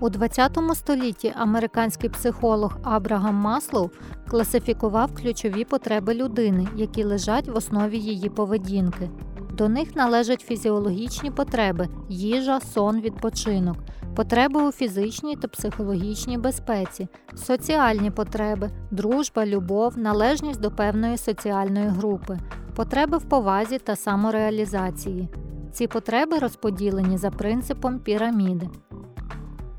У 0.00 0.10
ХХ 0.10 0.74
столітті 0.74 1.32
американський 1.36 2.10
психолог 2.10 2.76
Абрагам 2.82 3.34
Маслоу 3.34 3.90
класифікував 4.28 5.14
ключові 5.14 5.64
потреби 5.64 6.14
людини, 6.14 6.68
які 6.76 7.04
лежать 7.04 7.48
в 7.48 7.56
основі 7.56 7.98
її 7.98 8.28
поведінки. 8.28 9.10
До 9.58 9.68
них 9.68 9.96
належать 9.96 10.40
фізіологічні 10.40 11.30
потреби, 11.30 11.88
їжа, 12.08 12.60
сон, 12.60 13.00
відпочинок, 13.00 13.76
потреби 14.16 14.62
у 14.62 14.72
фізичній 14.72 15.36
та 15.36 15.48
психологічній 15.48 16.38
безпеці, 16.38 17.08
соціальні 17.34 18.10
потреби, 18.10 18.70
дружба, 18.90 19.46
любов, 19.46 19.98
належність 19.98 20.60
до 20.60 20.70
певної 20.70 21.18
соціальної 21.18 21.86
групи, 21.86 22.38
потреби 22.76 23.18
в 23.18 23.28
повазі 23.28 23.78
та 23.78 23.96
самореалізації. 23.96 25.28
Ці 25.72 25.86
потреби 25.86 26.38
розподілені 26.38 27.18
за 27.18 27.30
принципом 27.30 27.98
піраміди. 27.98 28.68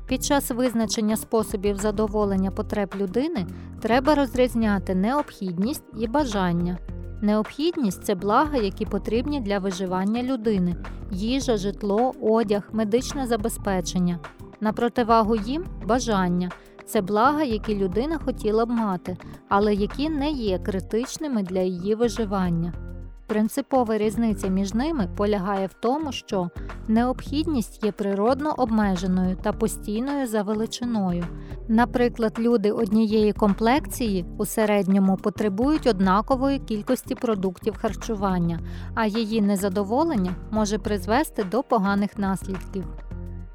Під 0.06 0.24
час 0.24 0.50
визначення 0.50 1.16
способів 1.16 1.76
задоволення 1.76 2.50
потреб 2.50 2.94
людини 2.96 3.46
треба 3.80 4.14
розрізняти 4.14 4.94
необхідність 4.94 5.84
і 5.98 6.06
бажання. 6.06 6.78
Необхідність 7.22 8.04
це 8.04 8.14
блага, 8.14 8.56
які 8.56 8.86
потрібні 8.86 9.40
для 9.40 9.58
виживання 9.58 10.22
людини, 10.22 10.76
їжа, 11.10 11.56
житло, 11.56 12.14
одяг, 12.20 12.68
медичне 12.72 13.26
забезпечення. 13.26 14.18
На 14.60 14.72
противагу 14.72 15.36
їм 15.36 15.64
бажання 15.86 16.50
це 16.86 17.00
блага, 17.00 17.42
які 17.42 17.74
людина 17.74 18.18
хотіла 18.18 18.66
б 18.66 18.70
мати, 18.70 19.16
але 19.48 19.74
які 19.74 20.08
не 20.08 20.30
є 20.30 20.58
критичними 20.58 21.42
для 21.42 21.60
її 21.60 21.94
виживання. 21.94 22.72
Принципова 23.30 23.98
різниця 23.98 24.48
між 24.48 24.74
ними 24.74 25.08
полягає 25.16 25.66
в 25.66 25.72
тому, 25.72 26.12
що 26.12 26.50
необхідність 26.88 27.84
є 27.84 27.92
природно 27.92 28.54
обмеженою 28.58 29.36
та 29.42 29.52
постійною 29.52 30.26
за 30.26 30.42
величиною. 30.42 31.24
Наприклад, 31.68 32.36
люди 32.38 32.72
однієї 32.72 33.32
комплекції 33.32 34.24
у 34.38 34.46
середньому 34.46 35.16
потребують 35.16 35.86
однакової 35.86 36.58
кількості 36.58 37.14
продуктів 37.14 37.76
харчування, 37.76 38.60
а 38.94 39.06
її 39.06 39.42
незадоволення 39.42 40.34
може 40.50 40.78
призвести 40.78 41.44
до 41.44 41.62
поганих 41.62 42.18
наслідків. 42.18 42.84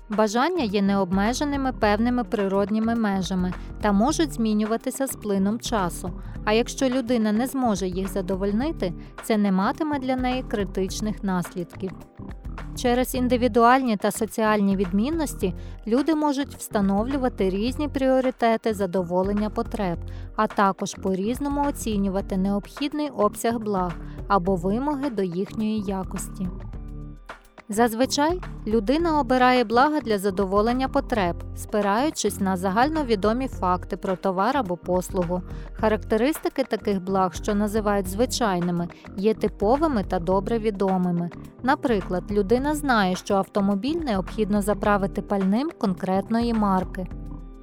Бажання 0.10 0.64
є 0.64 0.82
необмеженими 0.82 1.74
певними 1.74 2.24
природніми 2.24 2.96
межами 2.96 3.54
та 3.82 3.92
можуть 3.92 4.34
змінюватися 4.34 5.08
з 5.08 5.16
плином 5.16 5.60
часу. 5.60 6.12
А 6.46 6.54
якщо 6.54 6.90
людина 6.90 7.32
не 7.32 7.48
зможе 7.48 7.88
їх 7.88 8.12
задовольнити, 8.12 8.94
це 9.24 9.38
не 9.38 9.52
матиме 9.52 10.00
для 10.00 10.16
неї 10.16 10.44
критичних 10.44 11.24
наслідків. 11.24 11.92
Через 12.76 13.16
індивідуальні 13.16 13.98
та 13.98 14.12
соціальні 14.12 14.76
відмінності 14.76 15.54
люди 15.88 16.16
можуть 16.16 16.56
встановлювати 16.56 17.50
різні 17.50 17.88
пріоритети 17.88 18.74
задоволення 18.74 19.50
потреб, 19.50 20.00
а 20.36 20.48
також 20.48 20.94
по 20.94 21.16
різному 21.16 21.66
оцінювати 21.68 22.38
необхідний 22.38 23.10
обсяг 23.10 23.60
благ 23.60 23.96
або 24.28 24.56
вимоги 24.56 25.10
до 25.10 25.24
їхньої 25.24 25.82
якості. 25.82 26.48
Зазвичай 27.70 28.42
людина 28.68 29.20
обирає 29.20 29.64
блага 29.64 30.00
для 30.00 30.18
задоволення 30.18 30.88
потреб, 30.88 31.36
спираючись 31.56 32.40
на 32.40 32.58
загальновідомі 32.58 33.48
факти 33.48 33.98
про 33.98 34.16
товар 34.16 34.58
або 34.58 34.78
послугу. 34.78 35.42
Характеристики 35.74 36.64
таких 36.64 37.02
благ, 37.02 37.34
що 37.34 37.56
називають 37.56 38.08
звичайними, 38.08 38.88
є 39.18 39.34
типовими 39.34 40.04
та 40.04 40.20
добре 40.20 40.60
відомими. 40.60 41.30
Наприклад, 41.64 42.24
людина 42.32 42.76
знає, 42.76 43.16
що 43.16 43.36
автомобіль 43.36 44.00
необхідно 44.06 44.62
заправити 44.62 45.22
пальним 45.22 45.72
конкретної 45.80 46.54
марки. 46.54 47.08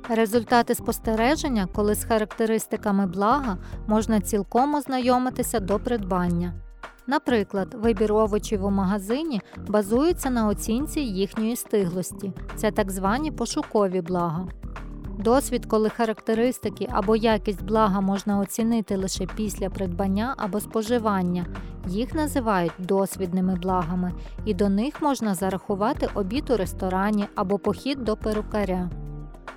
Результати 0.08 0.74
спостереження, 0.74 1.68
коли 1.74 1.94
з 1.94 2.04
характеристиками 2.04 3.06
блага 3.06 3.58
можна 3.86 4.20
цілком 4.20 4.74
ознайомитися 4.74 5.60
до 5.60 5.78
придбання. 5.78 6.54
Наприклад, 7.06 7.74
вибір 7.74 8.12
овочів 8.12 8.64
у 8.64 8.70
магазині 8.70 9.40
базується 9.68 10.30
на 10.30 10.48
оцінці 10.48 11.00
їхньої 11.00 11.56
стиглості, 11.56 12.32
це 12.56 12.70
так 12.70 12.90
звані 12.90 13.30
пошукові 13.30 14.00
блага. 14.00 14.48
Досвід, 15.18 15.66
коли 15.66 15.88
характеристики 15.88 16.88
або 16.90 17.16
якість 17.16 17.64
блага 17.64 18.00
можна 18.00 18.38
оцінити 18.38 18.96
лише 18.96 19.26
після 19.36 19.70
придбання 19.70 20.34
або 20.36 20.60
споживання, 20.60 21.46
їх 21.86 22.14
називають 22.14 22.72
досвідними 22.78 23.54
благами, 23.54 24.12
і 24.44 24.54
до 24.54 24.68
них 24.68 25.02
можна 25.02 25.34
зарахувати 25.34 26.08
обід 26.14 26.50
у 26.50 26.56
ресторані 26.56 27.26
або 27.34 27.58
похід 27.58 28.04
до 28.04 28.16
перукаря. 28.16 28.90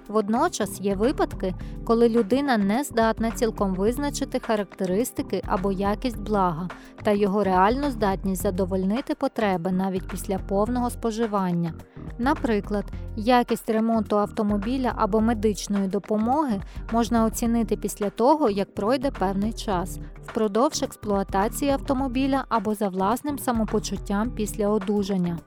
Водночас 0.07 0.81
є 0.81 0.95
випадки, 0.95 1.55
коли 1.85 2.09
людина 2.09 2.57
не 2.57 2.83
здатна 2.83 3.31
цілком 3.31 3.73
визначити 3.75 4.39
характеристики 4.39 5.41
або 5.47 5.71
якість 5.71 6.19
блага 6.21 6.69
та 7.03 7.11
його 7.11 7.43
реальну 7.43 7.91
здатність 7.91 8.41
задовольнити 8.41 9.15
потреби 9.15 9.71
навіть 9.71 10.07
після 10.07 10.37
повного 10.37 10.89
споживання. 10.89 11.73
Наприклад, 12.17 12.85
якість 13.15 13.69
ремонту 13.69 14.17
автомобіля 14.17 14.93
або 14.95 15.21
медичної 15.21 15.87
допомоги 15.87 16.61
можна 16.91 17.25
оцінити 17.25 17.77
після 17.77 18.09
того, 18.09 18.49
як 18.49 18.75
пройде 18.75 19.11
певний 19.11 19.53
час, 19.53 19.99
впродовж 20.25 20.83
експлуатації 20.83 21.71
автомобіля 21.71 22.45
або 22.49 22.75
за 22.75 22.87
власним 22.87 23.39
самопочуттям 23.39 24.31
після 24.31 24.67
одужання. 24.67 25.37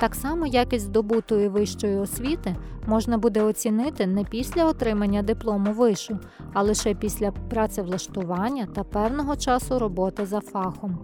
Так 0.00 0.14
само 0.14 0.46
якість 0.46 0.84
здобутої 0.84 1.48
вищої 1.48 1.96
освіти 1.96 2.56
можна 2.86 3.18
буде 3.18 3.42
оцінити 3.42 4.06
не 4.06 4.24
після 4.24 4.64
отримання 4.64 5.22
диплому 5.22 5.72
вишу, 5.72 6.18
а 6.52 6.62
лише 6.62 6.94
після 6.94 7.30
працевлаштування 7.30 8.66
та 8.66 8.84
певного 8.84 9.36
часу 9.36 9.78
роботи 9.78 10.26
за 10.26 10.40
фахом. 10.40 10.98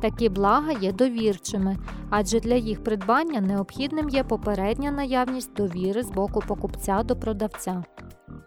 Такі 0.00 0.28
блага 0.28 0.72
є 0.72 0.92
довірчими, 0.92 1.76
адже 2.10 2.40
для 2.40 2.54
їх 2.54 2.84
придбання 2.84 3.40
необхідним 3.40 4.08
є 4.08 4.24
попередня 4.24 4.90
наявність 4.90 5.54
довіри 5.54 6.02
з 6.02 6.10
боку 6.10 6.42
покупця 6.48 7.02
до 7.02 7.16
продавця. 7.16 7.84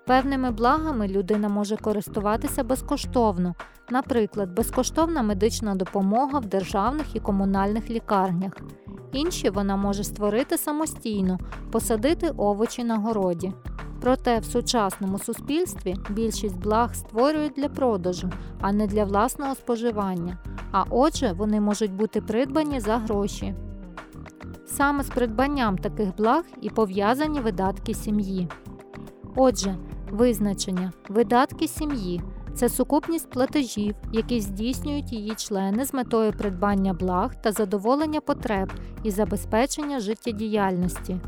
Певними 0.06 0.52
благами 0.52 1.08
людина 1.08 1.50
може 1.50 1.78
користуватися 1.78 2.64
безкоштовно, 2.64 3.56
наприклад, 3.90 4.54
безкоштовна 4.54 5.22
медична 5.22 5.76
допомога 5.76 6.40
в 6.40 6.46
державних 6.46 7.16
і 7.16 7.20
комунальних 7.20 7.90
лікарнях. 7.90 8.54
Інші 9.12 9.50
вона 9.50 9.76
може 9.76 10.04
створити 10.04 10.58
самостійно, 10.58 11.40
посадити 11.72 12.30
овочі 12.38 12.84
на 12.84 12.98
городі. 12.98 13.54
Проте 14.02 14.40
в 14.40 14.46
сучасному 14.46 15.20
суспільстві 15.20 15.96
більшість 16.10 16.60
благ 16.60 16.96
створюють 16.96 17.54
для 17.54 17.70
продажу, 17.70 18.30
а 18.62 18.72
не 18.72 18.88
для 18.88 19.04
власного 19.04 19.56
споживання. 19.56 20.38
А 20.72 20.84
отже, 20.90 21.34
вони 21.34 21.62
можуть 21.62 21.94
бути 21.94 22.22
придбані 22.22 22.80
за 22.80 22.98
гроші. 22.98 23.56
Саме 24.66 25.04
з 25.04 25.10
придбанням 25.10 25.78
таких 25.78 26.16
благ 26.16 26.44
і 26.62 26.70
пов'язані 26.70 27.40
видатки 27.40 27.94
сім'ї. 27.94 28.48
Отже, 29.36 29.76
визначення 30.14 30.92
видатки 31.10 31.68
сім'ї 31.68 32.22
це 32.56 32.70
сукупність 32.70 33.30
платежів, 33.30 33.96
які 34.12 34.42
здійснюють 34.42 35.14
її 35.14 35.36
члени 35.36 35.86
з 35.86 35.94
метою 35.94 36.32
придбання 36.32 36.94
благ 36.94 37.42
та 37.42 37.52
задоволення 37.52 38.22
потреб 38.22 38.72
і 39.04 39.12
забезпечення 39.12 40.00
життєдіяльності. 40.00 41.20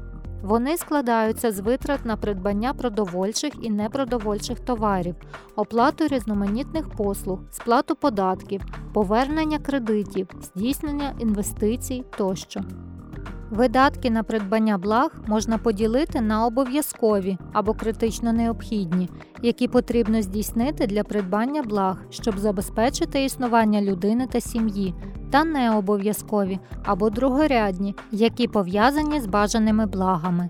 Вони 0.41 0.77
складаються 0.77 1.51
з 1.51 1.59
витрат 1.59 2.05
на 2.05 2.17
придбання 2.17 2.73
продовольчих 2.73 3.53
і 3.61 3.69
непродовольчих 3.69 4.59
товарів, 4.59 5.15
оплату 5.55 6.07
різноманітних 6.07 6.89
послуг, 6.89 7.39
сплату 7.51 7.95
податків, 7.95 8.61
повернення 8.93 9.59
кредитів, 9.59 10.27
здійснення 10.41 11.15
інвестицій 11.19 12.03
тощо. 12.17 12.61
Видатки 13.55 14.09
на 14.09 14.23
придбання 14.23 14.77
благ 14.77 15.11
можна 15.27 15.57
поділити 15.57 16.21
на 16.21 16.45
обов'язкові 16.45 17.37
або 17.53 17.73
критично 17.73 18.33
необхідні, 18.33 19.09
які 19.41 19.67
потрібно 19.67 20.21
здійснити 20.21 20.87
для 20.87 21.03
придбання 21.03 21.63
благ, 21.63 21.97
щоб 22.09 22.39
забезпечити 22.39 23.23
існування 23.23 23.81
людини 23.81 24.27
та 24.27 24.41
сім'ї, 24.41 24.93
та 25.31 25.43
необов'язкові 25.43 26.59
або 26.85 27.09
другорядні, 27.09 27.95
які 28.11 28.47
пов'язані 28.47 29.21
з 29.21 29.25
бажаними 29.25 29.85
благами. 29.85 30.49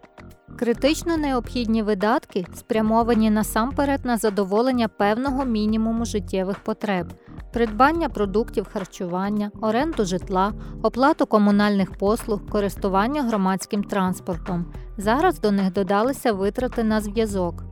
Критично 0.60 1.18
необхідні 1.18 1.84
видатки 1.84 2.46
спрямовані 2.56 3.30
насамперед 3.30 4.06
на 4.06 4.18
задоволення 4.18 4.88
певного 4.88 5.46
мінімуму 5.46 6.06
життєвих 6.06 6.60
потреб 6.60 7.14
придбання 7.56 8.10
продуктів 8.10 8.68
харчування, 8.74 9.52
оренду 9.62 10.06
житла, 10.06 10.54
оплату 10.82 11.26
комунальних 11.26 11.92
послуг, 11.92 12.50
користування 12.50 13.24
громадським 13.24 13.84
транспортом. 13.84 14.66
Зараз 14.98 15.40
до 15.40 15.52
них 15.52 15.74
додалися 15.74 16.34
витрати 16.34 16.84
на 16.84 17.02
зв'язок. 17.02 17.64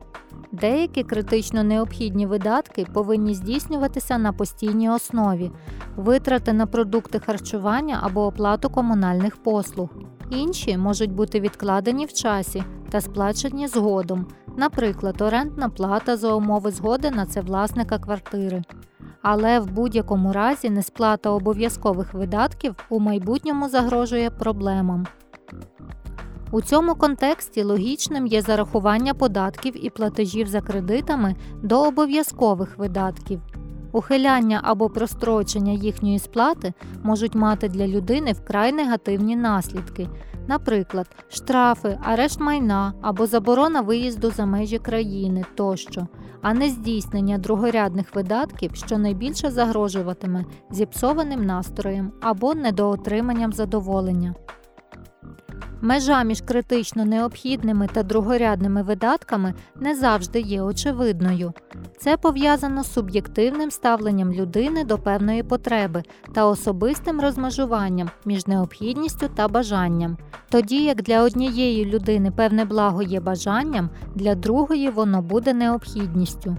Деякі 0.60 1.02
критично 1.02 1.62
необхідні 1.62 2.26
видатки 2.26 2.86
повинні 2.92 3.34
здійснюватися 3.34 4.18
на 4.18 4.32
постійній 4.32 4.90
основі, 4.90 5.50
витрати 5.96 6.52
на 6.52 6.66
продукти 6.66 7.18
харчування 7.18 8.00
або 8.02 8.26
оплату 8.26 8.70
комунальних 8.70 9.36
послуг. 9.36 9.88
Інші 10.30 10.76
можуть 10.76 11.12
бути 11.12 11.40
відкладені 11.40 12.06
в 12.06 12.12
часі 12.12 12.64
та 12.90 13.00
сплачені 13.00 13.68
згодом, 13.68 14.26
наприклад, 14.56 15.22
орендна 15.22 15.68
плата 15.68 16.16
за 16.16 16.34
умови 16.34 16.70
згоди 16.70 17.10
на 17.10 17.26
це 17.26 17.40
власника 17.40 17.98
квартири. 17.98 18.62
Але 19.22 19.60
в 19.60 19.70
будь-якому 19.70 20.32
разі 20.32 20.70
несплата 20.70 21.30
обов'язкових 21.30 22.14
видатків 22.14 22.74
у 22.88 23.00
майбутньому 23.00 23.68
загрожує 23.68 24.30
проблемам. 24.30 25.06
У 26.54 26.62
цьому 26.62 26.94
контексті 26.94 27.62
логічним 27.62 28.26
є 28.26 28.42
зарахування 28.42 29.14
податків 29.14 29.86
і 29.86 29.90
платежів 29.90 30.46
за 30.46 30.60
кредитами 30.60 31.34
до 31.62 31.82
обов'язкових 31.82 32.78
видатків. 32.78 33.40
Ухиляння 33.92 34.60
або 34.64 34.90
прострочення 34.90 35.72
їхньої 35.72 36.18
сплати 36.18 36.72
можуть 37.02 37.34
мати 37.34 37.68
для 37.68 37.86
людини 37.86 38.32
вкрай 38.32 38.72
негативні 38.72 39.36
наслідки, 39.36 40.08
наприклад, 40.48 41.06
штрафи, 41.28 41.98
арешт 42.02 42.40
майна 42.40 42.94
або 43.02 43.26
заборона 43.26 43.80
виїзду 43.80 44.30
за 44.30 44.46
межі 44.46 44.78
країни 44.78 45.44
тощо, 45.54 46.06
а 46.42 46.54
не 46.54 46.68
здійснення 46.68 47.38
другорядних 47.38 48.14
видатків, 48.14 48.70
що 48.74 48.98
найбільше 48.98 49.50
загрожуватиме 49.50 50.44
зіпсованим 50.70 51.46
настроєм 51.46 52.12
або 52.20 52.54
недоотриманням 52.54 53.52
задоволення. 53.52 54.34
Межа 55.84 56.22
між 56.22 56.40
критично 56.40 57.04
необхідними 57.04 57.88
та 57.92 58.02
другорядними 58.02 58.82
видатками 58.82 59.54
не 59.80 59.94
завжди 59.94 60.40
є 60.40 60.62
очевидною. 60.62 61.52
Це 61.98 62.16
пов'язано 62.16 62.84
з 62.84 62.92
суб'єктивним 62.92 63.70
ставленням 63.70 64.32
людини 64.32 64.84
до 64.84 64.98
певної 64.98 65.42
потреби 65.42 66.02
та 66.34 66.46
особистим 66.46 67.20
розмежуванням 67.20 68.10
між 68.24 68.46
необхідністю 68.46 69.28
та 69.34 69.48
бажанням. 69.48 70.16
Тоді 70.50 70.84
як 70.84 71.02
для 71.02 71.22
однієї 71.22 71.84
людини 71.84 72.30
певне 72.30 72.64
благо 72.64 73.02
є 73.02 73.20
бажанням, 73.20 73.90
для 74.14 74.34
другої 74.34 74.90
воно 74.90 75.22
буде 75.22 75.54
необхідністю. 75.54 76.56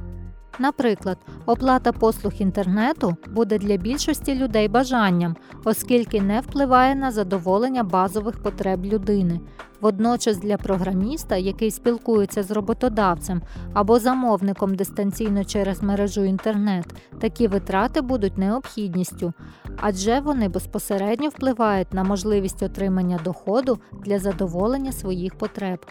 Наприклад, 0.60 1.18
оплата 1.46 1.91
послуг 1.91 2.34
інтернету 2.39 3.15
буде 3.28 3.58
для 3.58 3.78
більшості 3.78 4.36
людей 4.36 4.68
бажанням, 4.68 5.36
оскільки 5.63 6.22
не 6.22 6.39
впливає 6.39 6.96
на 6.96 7.12
задоволення 7.12 7.84
базових 7.84 8.44
потреб 8.44 8.86
людини. 8.86 9.39
Водночас 9.82 10.38
для 10.38 10.58
програміста, 10.58 11.36
який 11.36 11.72
спілкується 11.72 12.44
з 12.44 12.52
роботодавцем 12.52 13.42
або 13.74 14.00
замовником 14.00 14.76
дистанційно 14.76 15.46
через 15.46 15.84
мережу 15.84 16.24
інтернет, 16.24 16.86
такі 17.20 17.48
витрати 17.48 18.02
будуть 18.02 18.38
необхідністю, 18.38 19.34
адже 19.78 20.20
вони 20.20 20.50
безпосередньо 20.50 21.30
впливають 21.30 21.94
на 21.94 22.04
можливість 22.04 22.64
отримання 22.64 23.20
доходу 23.24 23.80
для 24.06 24.20
задоволення 24.20 24.92
своїх 24.92 25.36
потреб. 25.36 25.86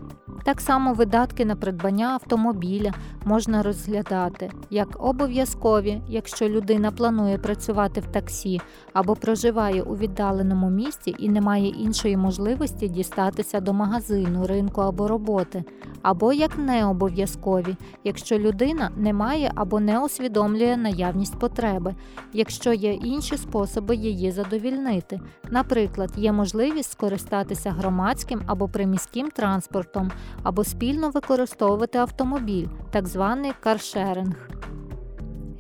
Так 0.45 0.61
само 0.61 0.95
видатки 0.95 1.45
на 1.45 1.57
придбання 1.57 2.07
автомобіля 2.07 2.93
можна 3.25 3.63
розглядати 3.63 4.51
як 4.71 5.05
обов'язкові, 5.05 6.03
якщо 6.09 6.49
людина 6.49 6.91
планує 6.91 7.39
працювати 7.39 8.01
в 8.01 8.07
таксі 8.07 8.61
або 8.93 9.17
проживає 9.17 9.83
у 9.83 9.97
віддаленому 9.97 10.71
місті 10.71 11.17
і 11.19 11.29
не 11.29 11.41
має 11.41 11.69
іншої 11.69 12.17
можливості 12.17 12.89
дістатися 12.89 13.61
до 13.61 13.74
магазину, 13.75 14.47
ринку 14.47 14.81
або 14.81 15.09
роботи, 15.09 15.65
або 16.03 16.33
як 16.33 16.59
необов'язкові, 16.59 17.77
якщо 18.05 18.39
людина 18.39 18.91
не 18.97 19.13
має 19.13 19.53
або 19.55 19.81
не 19.81 20.01
усвідомлює 20.01 20.77
наявність 20.77 21.39
потреби, 21.39 21.95
якщо 22.33 22.73
є 22.73 22.93
інші 22.93 23.37
способи 23.37 23.97
її 23.97 24.31
задовільнити. 24.31 25.21
Наприклад, 25.51 26.11
є 26.17 26.33
можливість 26.33 26.91
скористатися 26.91 27.71
громадським 27.71 28.43
або 28.47 28.69
приміським 28.69 29.31
транспортом, 29.31 30.11
або 30.43 30.65
спільно 30.65 31.11
використовувати 31.11 31.99
автомобіль, 31.99 32.67
так 32.91 33.07
званий 33.07 33.53
каршеринг. 33.61 34.49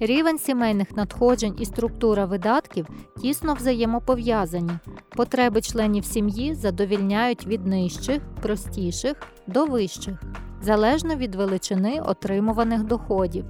Рівень 0.06 0.38
сімейних 0.38 0.96
надходжень 0.96 1.56
і 1.58 1.64
структура 1.64 2.24
видатків 2.24 2.86
тісно 3.20 3.54
взаємопов'язані. 3.54 4.70
Потреби 5.08 5.60
членів 5.60 6.04
сім'ї 6.04 6.54
задовільняють 6.54 7.46
від 7.46 7.66
нижчих, 7.66 8.20
простіших 8.42 9.14
до 9.46 9.66
вищих, 9.66 10.22
залежно 10.62 11.14
від 11.14 11.34
величини 11.34 12.00
отримуваних 12.06 12.82
доходів. 12.84 13.44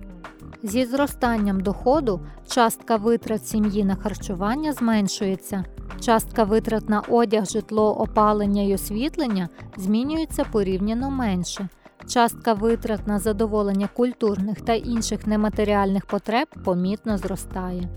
Зі 0.62 0.84
зростанням 0.84 1.60
доходу 1.60 2.20
частка 2.48 2.96
витрат 2.96 3.46
сім'ї 3.46 3.84
на 3.84 3.96
харчування 3.96 4.72
зменшується, 4.72 5.64
частка 6.00 6.44
витрат 6.44 6.88
на 6.88 7.00
одяг, 7.00 7.44
житло, 7.46 7.94
опалення 7.94 8.62
й 8.62 8.74
освітлення 8.74 9.48
змінюється 9.76 10.44
порівняно 10.44 11.10
менше. 11.10 11.68
Частка 12.08 12.52
витрат 12.52 13.06
на 13.06 13.18
задоволення 13.18 13.88
культурних 13.94 14.60
та 14.60 14.74
інших 14.74 15.26
нематеріальних 15.26 16.06
потреб 16.06 16.48
помітно 16.64 17.18
зростає. 17.18 17.88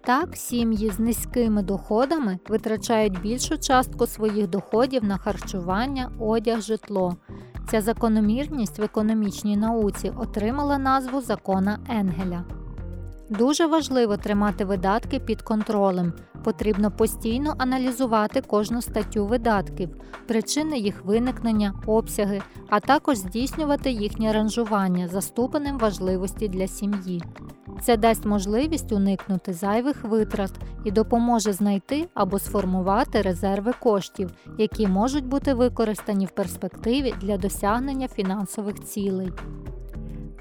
Так, 0.00 0.36
сім'ї 0.36 0.90
з 0.90 0.98
низькими 0.98 1.62
доходами 1.62 2.38
витрачають 2.48 3.20
більшу 3.20 3.58
частку 3.58 4.06
своїх 4.06 4.50
доходів 4.50 5.04
на 5.04 5.16
харчування, 5.16 6.10
одяг, 6.20 6.60
житло. 6.60 7.16
Ця 7.70 7.80
закономірність 7.80 8.78
в 8.78 8.82
економічній 8.82 9.56
науці 9.56 10.12
отримала 10.18 10.78
назву 10.78 11.20
закона 11.20 11.78
Енгеля. 11.88 12.44
Дуже 13.30 13.66
важливо 13.66 14.16
тримати 14.16 14.64
видатки 14.64 15.20
під 15.20 15.42
контролем. 15.42 16.12
Потрібно 16.44 16.90
постійно 16.90 17.54
аналізувати 17.58 18.40
кожну 18.40 18.82
статтю 18.82 19.26
видатків, 19.26 19.88
причини 20.26 20.78
їх 20.78 21.04
виникнення, 21.04 21.74
обсяги, 21.86 22.42
а 22.68 22.80
також 22.80 23.16
здійснювати 23.16 23.90
їхнє 23.90 24.32
ранжування 24.32 25.08
за 25.08 25.20
ступенем 25.20 25.78
важливості 25.78 26.48
для 26.48 26.66
сім'ї. 26.66 27.22
Це 27.82 27.96
дасть 27.96 28.24
можливість 28.24 28.92
уникнути 28.92 29.52
зайвих 29.52 30.04
витрат 30.04 30.52
і 30.84 30.90
допоможе 30.90 31.52
знайти 31.52 32.08
або 32.14 32.38
сформувати 32.38 33.22
резерви 33.22 33.72
коштів, 33.80 34.30
які 34.58 34.86
можуть 34.86 35.26
бути 35.26 35.54
використані 35.54 36.26
в 36.26 36.30
перспективі 36.30 37.14
для 37.20 37.36
досягнення 37.36 38.08
фінансових 38.08 38.84
цілей. 38.84 39.32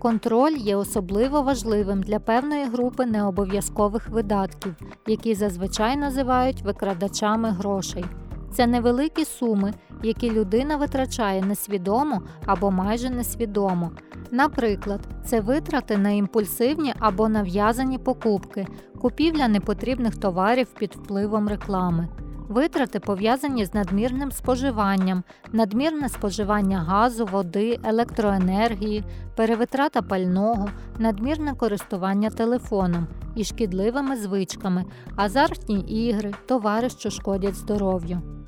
Контроль 0.03 0.55
є 0.57 0.75
особливо 0.75 1.41
важливим 1.41 2.03
для 2.03 2.19
певної 2.19 2.65
групи 2.65 3.05
необов'язкових 3.05 4.09
видатків, 4.09 4.75
які 5.07 5.35
зазвичай 5.35 5.97
називають 5.97 6.61
викрадачами 6.61 7.49
грошей. 7.49 8.05
Це 8.51 8.67
невеликі 8.67 9.25
суми, 9.25 9.73
які 10.03 10.31
людина 10.31 10.77
витрачає 10.77 11.41
несвідомо 11.41 12.21
або 12.45 12.71
майже 12.71 13.09
несвідомо. 13.09 13.91
Наприклад, 14.31 14.99
це 15.25 15.41
витрати 15.41 15.97
на 15.97 16.09
імпульсивні 16.09 16.93
або 16.99 17.29
нав'язані 17.29 17.97
покупки, 17.97 18.67
купівля 19.01 19.47
непотрібних 19.47 20.15
товарів 20.15 20.67
під 20.79 20.95
впливом 20.95 21.47
реклами. 21.47 22.07
Витрати 22.49 22.99
пов'язані 22.99 23.65
з 23.65 23.73
надмірним 23.73 24.31
споживанням, 24.31 25.23
надмірне 25.51 26.09
споживання 26.09 26.79
газу, 26.79 27.25
води, 27.25 27.79
електроенергії, 27.83 29.03
перевитрата 29.35 30.01
пального, 30.01 30.69
надмірне 30.99 31.55
користування 31.55 32.29
телефоном 32.29 33.07
і 33.35 33.43
шкідливими 33.43 34.17
звичками, 34.17 34.85
азартні 35.15 35.79
ігри, 35.79 36.33
товари, 36.45 36.89
що 36.89 37.09
шкодять 37.09 37.55
здоров'ю. 37.55 38.42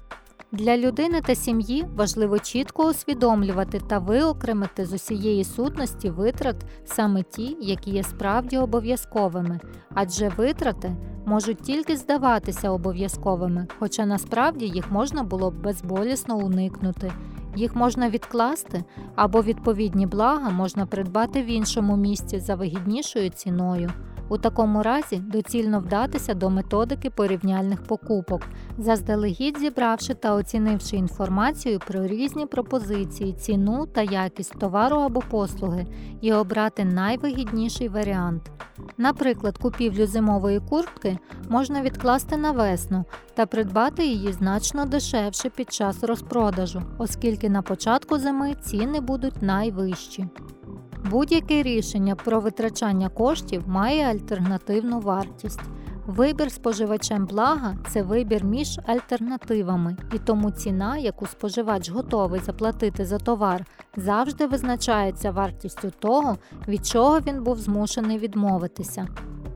Для 0.52 0.78
людини 0.78 1.22
та 1.22 1.36
сім'ї 1.36 1.86
важливо 1.96 2.40
чітко 2.40 2.90
усвідомлювати 2.90 3.80
та 3.80 4.00
виокремити 4.00 4.86
з 4.86 4.94
усієї 4.94 5.44
сутності 5.44 6.10
витрат 6.10 6.56
саме 6.86 7.24
ті, 7.24 7.58
які 7.62 7.92
є 7.92 8.04
справді 8.04 8.58
обов'язковими, 8.58 9.60
адже 9.94 10.30
витрати 10.30 10.96
можуть 11.26 11.62
тільки 11.62 11.98
здаватися 11.98 12.70
обов'язковими, 12.70 13.68
хоча 13.80 14.06
насправді 14.06 14.66
їх 14.66 14.92
можна 14.92 15.24
було 15.24 15.52
б 15.52 15.62
безболісно 15.62 16.38
уникнути. 16.38 17.12
Їх 17.56 17.76
можна 17.76 18.10
відкласти 18.10 18.84
або 19.16 19.42
відповідні 19.42 20.06
блага 20.08 20.50
можна 20.50 20.86
придбати 20.86 21.42
в 21.42 21.46
іншому 21.46 21.98
місці 21.98 22.40
за 22.40 22.56
вигіднішою 22.56 23.30
ціною. 23.30 23.92
У 24.30 24.38
такому 24.38 24.84
разі 24.84 25.18
доцільно 25.18 25.80
вдатися 25.80 26.34
до 26.34 26.50
методики 26.50 27.10
порівняльних 27.10 27.84
покупок, 27.84 28.42
заздалегідь 28.78 29.60
зібравши 29.60 30.14
та 30.14 30.34
оцінивши 30.34 30.96
інформацію 30.96 31.80
про 31.88 32.08
різні 32.08 32.46
пропозиції, 32.46 33.34
ціну 33.34 33.86
та 33.86 34.02
якість 34.02 34.60
товару 34.60 34.98
або 34.98 35.22
послуги 35.30 35.86
і 36.22 36.34
обрати 36.34 36.86
найвигідніший 36.86 37.90
варіант. 37.90 38.52
Наприклад, 38.98 39.58
купівлю 39.58 40.08
зимової 40.08 40.60
куртки 40.60 41.18
можна 41.50 41.82
відкласти 41.82 42.38
на 42.38 42.52
весну 42.52 43.06
та 43.34 43.46
придбати 43.46 44.06
її 44.06 44.32
значно 44.32 44.86
дешевше 44.86 45.50
під 45.50 45.74
час 45.74 46.04
розпродажу, 46.04 46.82
оскільки 46.98 47.50
на 47.50 47.62
початку 47.62 48.18
зими 48.18 48.56
ціни 48.62 49.00
будуть 49.00 49.42
найвищі. 49.42 50.28
Будь-яке 51.10 51.64
рішення 51.64 52.16
про 52.16 52.40
витрачання 52.40 53.10
коштів 53.10 53.64
має 53.68 54.06
альтернативну 54.06 55.00
вартість. 55.00 55.60
Вибір 56.08 56.52
споживачем 56.52 57.26
блага 57.26 57.78
це 57.90 58.04
вибір 58.04 58.44
між 58.44 58.80
альтернативами, 58.86 59.98
і 60.14 60.20
тому 60.20 60.52
ціна, 60.52 60.98
яку 60.98 61.26
споживач 61.26 61.90
готовий 61.90 62.40
заплатити 62.40 63.06
за 63.06 63.18
товар, 63.18 63.66
завжди 63.98 64.48
визначається 64.48 65.32
вартістю 65.32 65.92
того, 66.00 66.38
від 66.68 66.86
чого 66.86 67.20
він 67.20 67.44
був 67.44 67.58
змушений 67.60 68.18
відмовитися. 68.18 69.08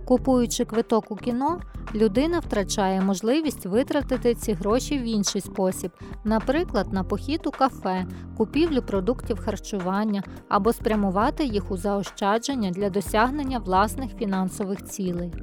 Купуючи 0.10 0.66
квиток 0.66 1.12
у 1.12 1.16
кіно, 1.16 1.60
людина 1.96 2.40
втрачає 2.40 3.02
можливість 3.02 3.66
витратити 3.66 4.36
ці 4.36 4.54
гроші 4.54 5.00
в 5.00 5.04
інший 5.04 5.42
спосіб, 5.42 5.92
наприклад, 6.24 6.94
на 6.94 7.04
похід 7.04 7.48
у 7.48 7.52
кафе, 7.52 8.06
купівлю 8.38 8.82
продуктів 8.82 9.40
харчування 9.40 10.24
або 10.48 10.74
спрямувати 10.74 11.46
їх 11.46 11.72
у 11.72 11.78
заощадження 11.78 12.72
для 12.72 12.90
досягнення 12.90 13.60
власних 13.60 14.16
фінансових 14.16 14.84
цілей. 14.84 15.34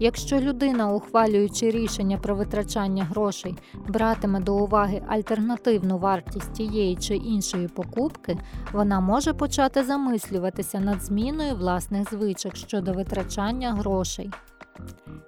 Якщо 0.00 0.40
людина, 0.40 0.92
ухвалюючи 0.92 1.70
рішення 1.70 2.18
про 2.18 2.34
витрачання 2.34 3.04
грошей, 3.04 3.54
братиме 3.88 4.40
до 4.40 4.56
уваги 4.56 5.02
альтернативну 5.08 5.98
вартість 5.98 6.52
тієї 6.52 6.96
чи 6.96 7.16
іншої 7.16 7.68
покупки, 7.68 8.38
вона 8.72 9.00
може 9.00 9.32
почати 9.32 9.84
замислюватися 9.84 10.80
над 10.80 11.02
зміною 11.02 11.54
власних 11.54 12.10
звичок 12.10 12.56
щодо 12.56 12.92
витрачання 12.92 13.72
грошей. 13.72 14.30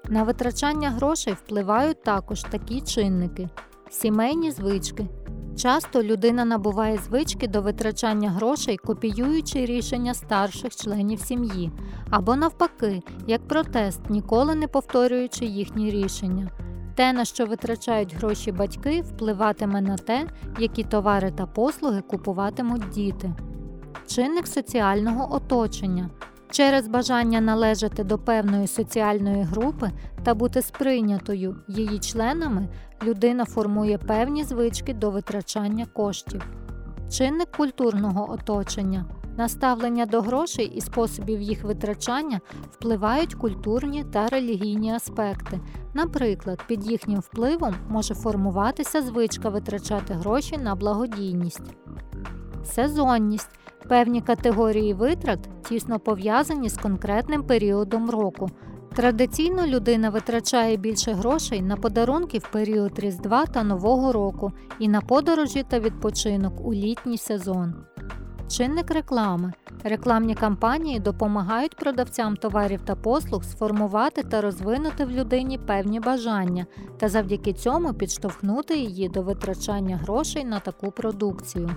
На 0.08 0.22
витрачання 0.22 0.90
грошей 0.90 1.32
впливають 1.32 2.02
також 2.02 2.42
такі 2.42 2.80
чинники: 2.80 3.48
сімейні 3.90 4.50
звички. 4.50 5.06
Часто 5.56 6.02
людина 6.02 6.44
набуває 6.44 6.98
звички 6.98 7.48
до 7.48 7.62
витрачання 7.62 8.30
грошей, 8.30 8.76
копіюючи 8.76 9.66
рішення 9.66 10.14
старших 10.14 10.76
членів 10.76 11.20
сім'ї, 11.20 11.72
або 12.10 12.36
навпаки, 12.36 13.02
як 13.26 13.48
протест, 13.48 14.00
ніколи 14.08 14.54
не 14.54 14.68
повторюючи 14.68 15.44
їхні 15.44 15.90
рішення. 15.90 16.50
Те, 16.94 17.12
на 17.12 17.24
що 17.24 17.46
витрачають 17.46 18.14
гроші 18.14 18.52
батьки, 18.52 19.02
впливатиме 19.02 19.80
на 19.80 19.96
те, 19.96 20.26
які 20.58 20.84
товари 20.84 21.30
та 21.30 21.46
послуги 21.46 22.00
купуватимуть 22.00 22.88
діти. 22.88 23.34
Чинник 24.06 24.46
соціального 24.46 25.34
оточення. 25.34 26.10
Через 26.50 26.88
бажання 26.88 27.40
належати 27.40 28.04
до 28.04 28.18
певної 28.18 28.66
соціальної 28.66 29.42
групи 29.42 29.90
та 30.22 30.34
бути 30.34 30.62
сприйнятою 30.62 31.56
її 31.68 31.98
членами, 31.98 32.68
людина 33.02 33.44
формує 33.44 33.98
певні 33.98 34.44
звички 34.44 34.94
до 34.94 35.10
витрачання 35.10 35.86
коштів. 35.86 36.42
Чинник 37.10 37.50
культурного 37.56 38.32
оточення. 38.32 39.04
Наставлення 39.36 40.06
до 40.06 40.20
грошей 40.20 40.66
і 40.66 40.80
способів 40.80 41.40
їх 41.40 41.64
витрачання 41.64 42.40
впливають 42.70 43.34
культурні 43.34 44.04
та 44.04 44.26
релігійні 44.28 44.92
аспекти. 44.92 45.60
Наприклад, 45.94 46.62
під 46.66 46.90
їхнім 46.90 47.20
впливом 47.20 47.74
може 47.88 48.14
формуватися 48.14 49.02
звичка 49.02 49.48
витрачати 49.48 50.14
гроші 50.14 50.56
на 50.56 50.74
благодійність. 50.74 51.74
Сезонність. 52.64 53.50
Певні 53.88 54.20
категорії 54.20 54.94
витрат 54.94 55.38
тісно 55.68 55.98
пов'язані 55.98 56.68
з 56.68 56.76
конкретним 56.76 57.42
періодом 57.42 58.10
року. 58.10 58.50
Традиційно 58.94 59.66
людина 59.66 60.10
витрачає 60.10 60.76
більше 60.76 61.12
грошей 61.12 61.62
на 61.62 61.76
подарунки 61.76 62.38
в 62.38 62.50
період 62.50 62.98
Різдва 62.98 63.46
та 63.46 63.62
Нового 63.62 64.12
року 64.12 64.52
і 64.78 64.88
на 64.88 65.00
подорожі 65.00 65.62
та 65.68 65.80
відпочинок 65.80 66.66
у 66.66 66.74
літній 66.74 67.18
сезон. 67.18 67.74
Чинник 68.48 68.90
реклами. 68.90 69.52
Рекламні 69.84 70.34
кампанії 70.34 71.00
допомагають 71.00 71.76
продавцям 71.76 72.36
товарів 72.36 72.80
та 72.84 72.94
послуг 72.94 73.44
сформувати 73.44 74.22
та 74.22 74.40
розвинути 74.40 75.04
в 75.04 75.10
людині 75.10 75.58
певні 75.58 76.00
бажання 76.00 76.66
та 76.98 77.08
завдяки 77.08 77.52
цьому 77.52 77.94
підштовхнути 77.94 78.78
її 78.78 79.08
до 79.08 79.22
витрачання 79.22 79.96
грошей 79.96 80.44
на 80.44 80.60
таку 80.60 80.90
продукцію. 80.90 81.70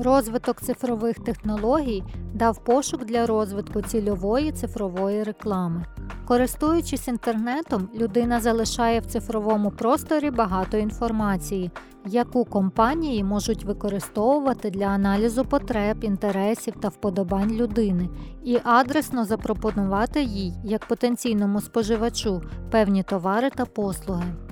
Розвиток 0.00 0.60
цифрових 0.60 1.18
технологій 1.18 2.02
дав 2.34 2.64
пошук 2.64 3.04
для 3.04 3.26
розвитку 3.26 3.82
цільової 3.82 4.52
цифрової 4.52 5.22
реклами. 5.22 5.84
Користуючись 6.26 7.08
інтернетом, 7.08 7.88
людина 7.94 8.40
залишає 8.40 9.00
в 9.00 9.06
цифровому 9.06 9.70
просторі 9.70 10.30
багато 10.30 10.76
інформації, 10.76 11.70
яку 12.06 12.44
компанії 12.44 13.24
можуть 13.24 13.64
використовувати 13.64 14.70
для 14.70 14.86
аналізу 14.86 15.44
потреб, 15.44 16.04
інтересів 16.04 16.74
та 16.80 16.88
вподобань 16.88 17.52
людини, 17.52 18.08
і 18.44 18.58
адресно 18.64 19.24
запропонувати 19.24 20.22
їй 20.22 20.54
як 20.64 20.86
потенційному 20.86 21.60
споживачу 21.60 22.42
певні 22.70 23.02
товари 23.02 23.50
та 23.50 23.64
послуги. 23.64 24.47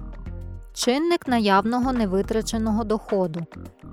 Чинник 0.77 1.29
наявного 1.29 1.93
невитраченого 1.93 2.85
доходу. 2.85 3.47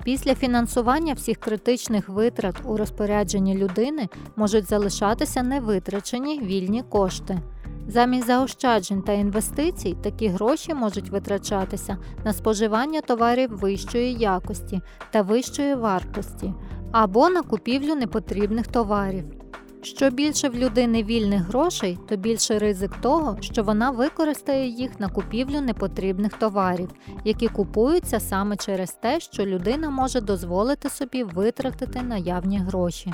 Після 0.03 0.35
фінансування 0.35 1.13
всіх 1.13 1.37
критичних 1.37 2.09
витрат 2.09 2.55
у 2.65 2.77
розпорядженні 2.77 3.57
людини 3.57 4.09
можуть 4.35 4.69
залишатися 4.69 5.43
невитрачені 5.43 6.39
вільні 6.39 6.83
кошти. 6.89 7.39
Замість 7.87 8.27
заощаджень 8.27 9.01
та 9.01 9.13
інвестицій 9.13 9.97
такі 10.03 10.27
гроші 10.27 10.73
можуть 10.73 11.09
витрачатися 11.09 11.97
на 12.25 12.33
споживання 12.33 13.01
товарів 13.01 13.49
вищої 13.57 14.13
якості 14.13 14.81
та 15.11 15.21
вищої 15.21 15.75
вартості 15.75 16.53
або 16.91 17.29
на 17.29 17.41
купівлю 17.41 17.95
непотрібних 17.95 18.67
товарів. 18.67 19.42
Що 19.83 20.09
більше 20.09 20.49
в 20.49 20.55
людини 20.55 21.03
вільних 21.03 21.41
грошей, 21.41 21.97
то 22.09 22.15
більше 22.15 22.59
ризик 22.59 22.91
того, 23.01 23.37
що 23.41 23.63
вона 23.63 23.91
використає 23.91 24.67
їх 24.67 24.99
на 24.99 25.09
купівлю 25.09 25.61
непотрібних 25.61 26.33
товарів, 26.33 26.89
які 27.25 27.47
купуються 27.47 28.19
саме 28.19 28.57
через 28.57 28.91
те, 28.91 29.19
що 29.19 29.45
людина 29.45 29.89
може 29.89 30.21
дозволити 30.21 30.89
собі 30.89 31.23
витратити 31.23 32.01
наявні 32.01 32.59
гроші. 32.59 33.13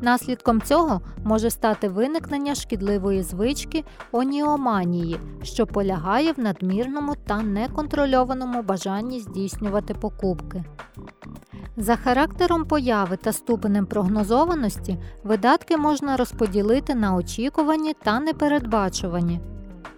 Наслідком 0.00 0.62
цього 0.62 1.00
може 1.24 1.50
стати 1.50 1.88
виникнення 1.88 2.54
шкідливої 2.54 3.22
звички 3.22 3.84
оніоманії, 4.12 5.20
що 5.42 5.66
полягає 5.66 6.32
в 6.32 6.40
надмірному 6.40 7.14
та 7.26 7.42
неконтрольованому 7.42 8.62
бажанні 8.62 9.20
здійснювати 9.20 9.94
покупки. 9.94 10.64
За 11.76 11.96
характером 11.96 12.64
появи 12.64 13.16
та 13.16 13.32
ступенем 13.32 13.86
прогнозованості 13.86 14.98
видатки 15.24 15.76
можна 15.76 16.16
розподілити 16.16 16.94
на 16.94 17.14
очікувані 17.14 17.94
та 18.02 18.20
непередбачувані. 18.20 19.40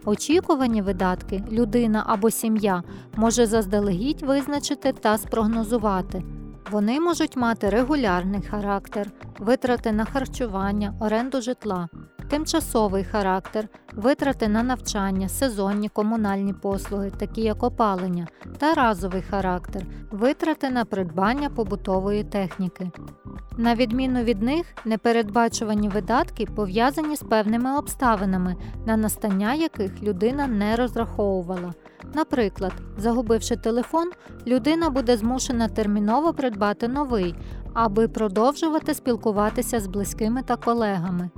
Очікувані 0.04 0.82
видатки 0.82 1.44
людина 1.52 2.04
або 2.06 2.30
сім'я 2.30 2.82
може 3.16 3.46
заздалегідь 3.46 4.22
визначити 4.22 4.92
та 4.92 5.18
спрогнозувати. 5.18 6.22
Вони 6.70 7.00
можуть 7.00 7.36
мати 7.36 7.70
регулярний 7.70 8.42
характер, 8.42 9.10
витрати 9.38 9.92
на 9.92 10.04
харчування, 10.04 10.94
оренду 11.00 11.40
житла, 11.40 11.88
тимчасовий 12.30 13.04
характер, 13.04 13.68
витрати 13.94 14.48
на 14.48 14.62
навчання, 14.62 15.28
сезонні 15.28 15.88
комунальні 15.88 16.52
послуги, 16.52 17.10
такі 17.10 17.42
як 17.42 17.62
опалення, 17.62 18.26
та 18.58 18.74
разовий 18.74 19.22
характер, 19.22 19.82
витрати 20.10 20.70
на 20.70 20.84
придбання 20.84 21.50
побутової 21.50 22.24
техніки. 22.24 22.90
На 23.56 23.74
відміну 23.74 24.22
від 24.22 24.42
них, 24.42 24.66
непередбачувані 24.84 25.88
видатки 25.88 26.46
пов'язані 26.46 27.16
з 27.16 27.22
певними 27.22 27.78
обставинами, 27.78 28.56
на 28.86 28.96
настання 28.96 29.54
яких 29.54 30.02
людина 30.02 30.46
не 30.46 30.76
розраховувала. 30.76 31.74
Наприклад, 32.14 32.72
загубивши 32.96 33.56
телефон, 33.56 34.10
людина 34.46 34.90
буде 34.90 35.16
змушена 35.16 35.68
терміново 35.68 36.32
придбати 36.34 36.88
новий, 36.88 37.34
аби 37.74 38.08
продовжувати 38.08 38.94
спілкуватися 38.94 39.80
з 39.80 39.86
близькими 39.86 40.42
та 40.42 40.56
колегами. 40.56 41.30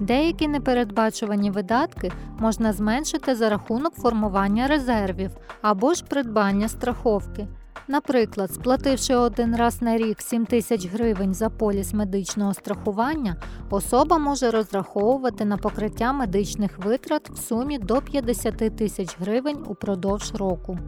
Деякі 0.00 0.48
непередбачувані 0.48 1.50
видатки 1.50 2.12
можна 2.38 2.72
зменшити 2.72 3.34
за 3.34 3.50
рахунок 3.50 3.94
формування 3.94 4.66
резервів 4.66 5.30
або 5.62 5.94
ж 5.94 6.04
придбання 6.04 6.68
страховки. 6.68 7.48
Наприклад, 7.90 8.52
сплативши 8.54 9.14
один 9.14 9.56
раз 9.56 9.82
на 9.82 9.98
рік 9.98 10.20
7 10.20 10.46
тисяч 10.46 10.86
гривень 10.86 11.34
за 11.34 11.50
поліс 11.50 11.94
медичного 11.94 12.54
страхування, 12.54 13.36
особа 13.70 14.18
може 14.18 14.50
розраховувати 14.50 15.44
на 15.44 15.56
покриття 15.56 16.12
медичних 16.12 16.78
витрат 16.78 17.30
в 17.30 17.36
сумі 17.36 17.78
до 17.78 18.02
50 18.02 18.76
тисяч 18.76 19.16
гривень 19.20 19.64
упродовж 19.66 20.34
року. 20.34 20.78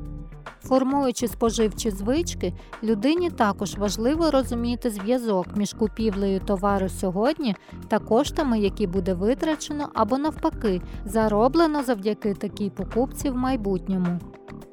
Формуючи 0.62 1.28
споживчі 1.28 1.90
звички, 1.90 2.54
людині 2.82 3.30
також 3.30 3.74
важливо 3.74 4.30
розуміти 4.30 4.90
зв'язок 4.90 5.46
між 5.56 5.72
купівлею 5.72 6.40
товару 6.40 6.88
сьогодні 6.88 7.56
та 7.88 7.98
коштами, 7.98 8.60
які 8.60 8.86
буде 8.86 9.14
витрачено 9.14 9.88
або 9.94 10.18
навпаки 10.18 10.82
зароблено 11.04 11.82
завдяки 11.82 12.34
такій 12.34 12.70
покупці 12.70 13.30
в 13.30 13.36
майбутньому. 13.36 14.18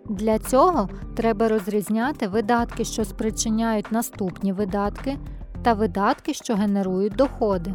Для 0.10 0.40
цього 0.40 0.90
треба 1.16 1.48
розрізняти 1.48 2.28
видатки, 2.28 2.86
що 2.86 3.06
спричиняють 3.06 3.92
наступні 3.92 4.54
видатки, 4.54 5.18
та 5.64 5.74
видатки, 5.74 6.34
що 6.34 6.56
генерують 6.56 7.16
доходи. 7.16 7.74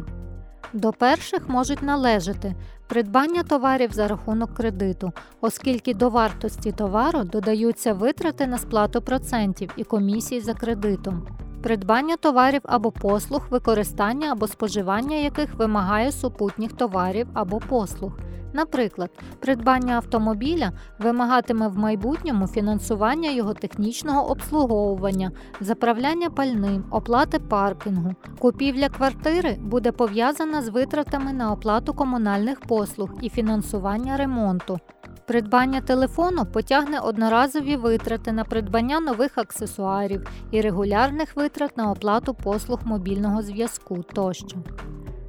До 0.73 0.93
перших 0.93 1.49
можуть 1.49 1.83
належати 1.83 2.55
придбання 2.87 3.43
товарів 3.43 3.91
за 3.91 4.07
рахунок 4.07 4.53
кредиту, 4.53 5.11
оскільки 5.41 5.93
до 5.93 6.09
вартості 6.09 6.71
товару 6.71 7.23
додаються 7.23 7.93
витрати 7.93 8.47
на 8.47 8.57
сплату 8.57 9.01
процентів 9.01 9.69
і 9.77 9.83
комісій 9.83 10.41
за 10.41 10.53
кредитом, 10.53 11.27
придбання 11.63 12.17
товарів 12.17 12.61
або 12.63 12.91
послуг, 12.91 13.47
використання 13.49 14.31
або 14.31 14.47
споживання 14.47 15.15
яких 15.17 15.53
вимагає 15.53 16.11
супутніх 16.11 16.73
товарів 16.73 17.27
або 17.33 17.59
послуг. 17.59 18.11
Наприклад, 18.53 19.09
придбання 19.39 19.95
автомобіля 19.95 20.71
вимагатиме 20.99 21.67
в 21.67 21.77
майбутньому 21.77 22.47
фінансування 22.47 23.31
його 23.31 23.53
технічного 23.53 24.29
обслуговування, 24.31 25.31
заправляння 25.59 26.29
пальним, 26.29 26.83
оплати 26.91 27.39
паркінгу. 27.39 28.13
Купівля 28.39 28.89
квартири 28.89 29.57
буде 29.61 29.91
пов'язана 29.91 30.61
з 30.61 30.69
витратами 30.69 31.33
на 31.33 31.51
оплату 31.51 31.93
комунальних 31.93 32.59
послуг 32.59 33.09
і 33.21 33.29
фінансування 33.29 34.17
ремонту. 34.17 34.79
Придбання 35.27 35.81
телефону 35.81 36.45
потягне 36.45 36.99
одноразові 36.99 37.75
витрати 37.75 38.31
на 38.31 38.43
придбання 38.43 38.99
нових 38.99 39.37
аксесуарів 39.37 40.27
і 40.51 40.61
регулярних 40.61 41.35
витрат 41.35 41.77
на 41.77 41.91
оплату 41.91 42.33
послуг 42.33 42.79
мобільного 42.85 43.41
зв'язку 43.41 44.03
тощо. 44.13 44.57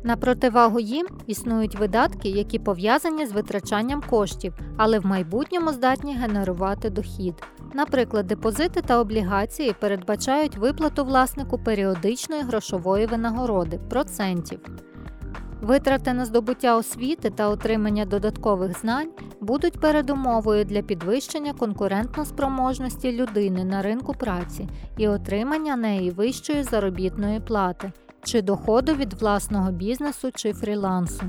На 0.05 0.17
противагу 0.17 0.81
їм 0.81 1.07
існують 1.27 1.79
видатки, 1.79 2.29
які 2.29 2.59
пов'язані 2.59 3.27
з 3.27 3.33
витрачанням 3.33 4.03
коштів, 4.11 4.55
але 4.77 4.99
в 4.99 5.07
майбутньому 5.07 5.73
здатні 5.73 6.15
генерувати 6.15 6.91
дохід. 6.91 7.35
Наприклад, 7.75 8.27
депозити 8.27 8.83
та 8.83 9.01
облігації 9.01 9.75
передбачають 9.81 10.57
виплату 10.57 11.05
власнику 11.05 11.59
періодичної 11.59 12.43
грошової 12.43 13.07
винагороди 13.07 13.79
процентів. 13.91 14.61
Витрати 15.65 16.13
на 16.13 16.25
здобуття 16.25 16.77
освіти 16.77 17.31
та 17.31 17.49
отримання 17.49 18.05
додаткових 18.05 18.81
знань 18.81 19.09
будуть 19.41 19.81
передумовою 19.81 20.65
для 20.65 20.83
підвищення 20.83 21.53
конкурентноспроможності 21.53 23.13
людини 23.13 23.65
на 23.65 23.83
ринку 23.83 24.15
праці 24.15 24.69
і 24.97 25.09
отримання 25.09 25.77
неї 25.77 26.11
вищої 26.11 26.63
заробітної 26.63 27.41
плати 27.41 27.93
чи 28.23 28.43
доходу 28.43 28.95
від 28.95 29.13
власного 29.13 29.71
бізнесу 29.71 30.31
чи 30.35 30.53
фрілансу. 30.53 31.25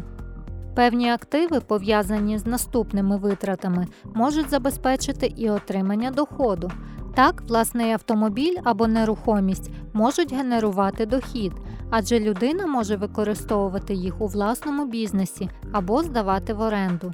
Певні 0.75 1.11
активи, 1.11 1.59
пов'язані 1.59 2.37
з 2.37 2.45
наступними 2.45 3.17
витратами, 3.17 3.87
можуть 4.13 4.49
забезпечити 4.49 5.33
і 5.37 5.49
отримання 5.49 6.11
доходу. 6.11 6.71
Так, 7.15 7.41
власний 7.41 7.91
автомобіль 7.91 8.57
або 8.63 8.87
нерухомість 8.87 9.71
можуть 9.93 10.33
генерувати 10.33 11.05
дохід, 11.05 11.53
адже 11.89 12.19
людина 12.19 12.67
може 12.67 12.95
використовувати 12.95 13.93
їх 13.93 14.21
у 14.21 14.27
власному 14.27 14.85
бізнесі 14.85 15.49
або 15.71 16.03
здавати 16.03 16.53
в 16.53 16.61
оренду. 16.61 17.13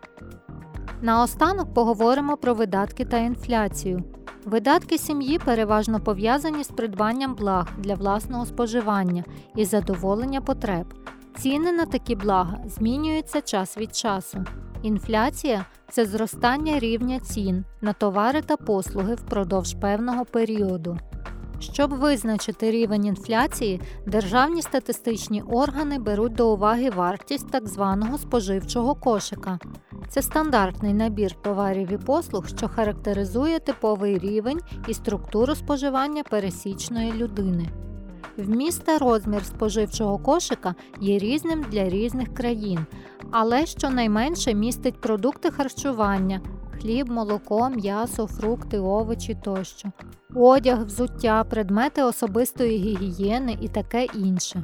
Наостанок 1.01 1.73
поговоримо 1.73 2.37
про 2.37 2.53
видатки 2.53 3.05
та 3.05 3.17
інфляцію. 3.17 4.03
Видатки 4.45 4.97
сім'ї 4.97 5.39
переважно 5.39 5.99
пов'язані 5.99 6.63
з 6.63 6.67
придбанням 6.67 7.35
благ 7.35 7.67
для 7.77 7.95
власного 7.95 8.45
споживання 8.45 9.23
і 9.55 9.65
задоволення 9.65 10.41
потреб. 10.41 10.93
Ціни 11.37 11.71
на 11.71 11.85
такі 11.85 12.15
блага 12.15 12.59
змінюються 12.65 13.41
час 13.41 13.77
від 13.77 13.95
часу. 13.95 14.45
Інфляція 14.81 15.65
це 15.89 16.05
зростання 16.05 16.79
рівня 16.79 17.19
цін 17.19 17.65
на 17.81 17.93
товари 17.93 18.41
та 18.41 18.57
послуги 18.57 19.15
впродовж 19.15 19.73
певного 19.73 20.25
періоду. 20.25 20.97
Щоб 21.59 21.93
визначити 21.93 22.71
рівень 22.71 23.05
інфляції, 23.05 23.81
державні 24.07 24.61
статистичні 24.61 25.41
органи 25.41 25.99
беруть 25.99 26.33
до 26.33 26.53
уваги 26.53 26.89
вартість 26.89 27.51
так 27.51 27.67
званого 27.67 28.17
споживчого 28.17 28.95
кошика. 28.95 29.59
Це 30.09 30.21
стандартний 30.21 30.93
набір 30.93 31.31
товарів 31.41 31.91
і 31.91 31.97
послуг, 31.97 32.47
що 32.47 32.67
характеризує 32.67 33.59
типовий 33.59 34.17
рівень 34.17 34.59
і 34.87 34.93
структуру 34.93 35.55
споживання 35.55 36.23
пересічної 36.23 37.13
людини. 37.13 37.69
Вміст 38.41 38.83
та 38.83 38.97
розмір 38.97 39.45
споживчого 39.45 40.17
кошика 40.17 40.75
є 40.99 41.19
різним 41.19 41.65
для 41.71 41.89
різних 41.89 42.33
країн, 42.33 42.85
але 43.31 43.65
щонайменше 43.65 44.53
містить 44.53 45.01
продукти 45.01 45.51
харчування, 45.51 46.41
хліб, 46.81 47.09
молоко, 47.09 47.69
м'ясо, 47.69 48.27
фрукти, 48.27 48.79
овочі 48.79 49.37
тощо, 49.43 49.91
одяг, 50.35 50.85
взуття, 50.85 51.43
предмети 51.43 52.03
особистої 52.03 52.77
гігієни 52.77 53.57
і 53.61 53.67
таке 53.67 54.05
інше. 54.05 54.63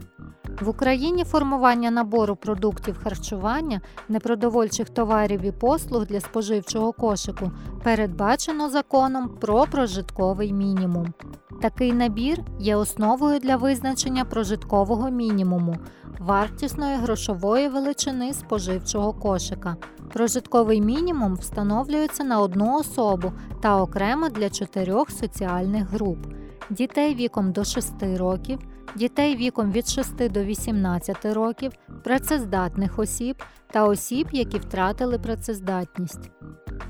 В 0.61 0.69
Україні 0.69 1.23
формування 1.23 1.91
набору 1.91 2.35
продуктів 2.35 2.99
харчування, 3.03 3.81
непродовольчих 4.09 4.89
товарів 4.89 5.41
і 5.41 5.51
послуг 5.51 6.05
для 6.05 6.19
споживчого 6.19 6.93
кошику 6.93 7.51
передбачено 7.83 8.69
законом 8.69 9.29
про 9.41 9.65
прожитковий 9.71 10.53
мінімум. 10.53 11.13
Такий 11.61 11.93
набір 11.93 12.41
є 12.59 12.75
основою 12.75 13.39
для 13.39 13.55
визначення 13.55 14.25
прожиткового 14.25 15.09
мінімуму, 15.09 15.75
вартісної 16.19 16.95
грошової 16.95 17.69
величини 17.69 18.33
споживчого 18.33 19.13
кошика. 19.13 19.77
Прожитковий 20.13 20.81
мінімум 20.81 21.35
встановлюється 21.35 22.23
на 22.23 22.39
одну 22.39 22.75
особу 22.75 23.31
та 23.61 23.81
окремо 23.81 24.29
для 24.29 24.49
чотирьох 24.49 25.11
соціальних 25.11 25.89
груп: 25.89 26.17
дітей 26.69 27.15
віком 27.15 27.51
до 27.51 27.63
6 27.63 27.93
років, 28.17 28.59
дітей 28.95 29.35
віком 29.35 29.71
від 29.71 29.87
6 29.87 30.31
до 30.31 30.43
18 30.43 31.25
років, 31.25 31.71
працездатних 32.03 32.99
осіб 32.99 33.43
та 33.71 33.83
осіб, 33.83 34.27
які 34.31 34.57
втратили 34.57 35.19
працездатність. 35.19 36.31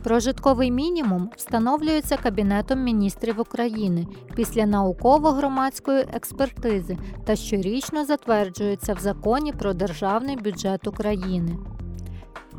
Прожитковий 0.03 0.71
мінімум 0.71 1.29
встановлюється 1.35 2.17
Кабінетом 2.17 2.83
міністрів 2.83 3.39
України 3.39 4.07
після 4.35 4.65
науково-громадської 4.65 6.05
експертизи 6.13 6.97
та 7.25 7.35
щорічно 7.35 8.05
затверджується 8.05 8.93
в 8.93 8.99
законі 8.99 9.53
про 9.53 9.73
державний 9.73 10.35
бюджет 10.35 10.87
України. 10.87 11.57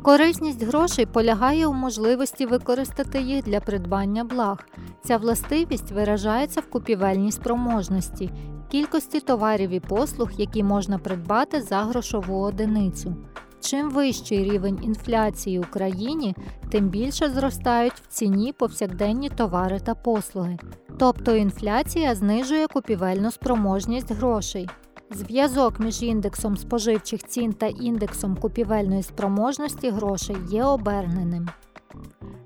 Корисність 0.01 0.63
грошей 0.63 1.05
полягає 1.05 1.67
у 1.67 1.73
можливості 1.73 2.45
використати 2.45 3.21
їх 3.21 3.43
для 3.43 3.59
придбання 3.59 4.23
благ. 4.23 4.65
Ця 5.03 5.17
властивість 5.17 5.91
виражається 5.91 6.61
в 6.61 6.69
купівельній 6.69 7.31
спроможності, 7.31 8.31
кількості 8.71 9.19
товарів 9.19 9.69
і 9.69 9.79
послуг, 9.79 10.29
які 10.37 10.63
можна 10.63 10.97
придбати 10.97 11.61
за 11.61 11.77
грошову 11.77 12.41
одиницю. 12.41 13.15
Чим 13.61 13.89
вищий 13.89 14.43
рівень 14.43 14.79
інфляції 14.83 15.59
в 15.59 15.71
країні, 15.71 16.35
тим 16.69 16.89
більше 16.89 17.29
зростають 17.29 17.93
в 17.93 18.07
ціні 18.07 18.53
повсякденні 18.53 19.29
товари 19.29 19.79
та 19.79 19.95
послуги. 19.95 20.57
Тобто 20.97 21.35
інфляція 21.35 22.15
знижує 22.15 22.67
купівельну 22.67 23.31
спроможність 23.31 24.11
грошей. 24.11 24.69
Зв'язок 25.11 25.79
між 25.79 26.03
індексом 26.03 26.57
споживчих 26.57 27.23
цін 27.23 27.53
та 27.53 27.67
індексом 27.67 28.35
купівельної 28.35 29.03
спроможності 29.03 29.89
грошей 29.89 30.37
є 30.49 30.63
оберненим. 30.63 31.49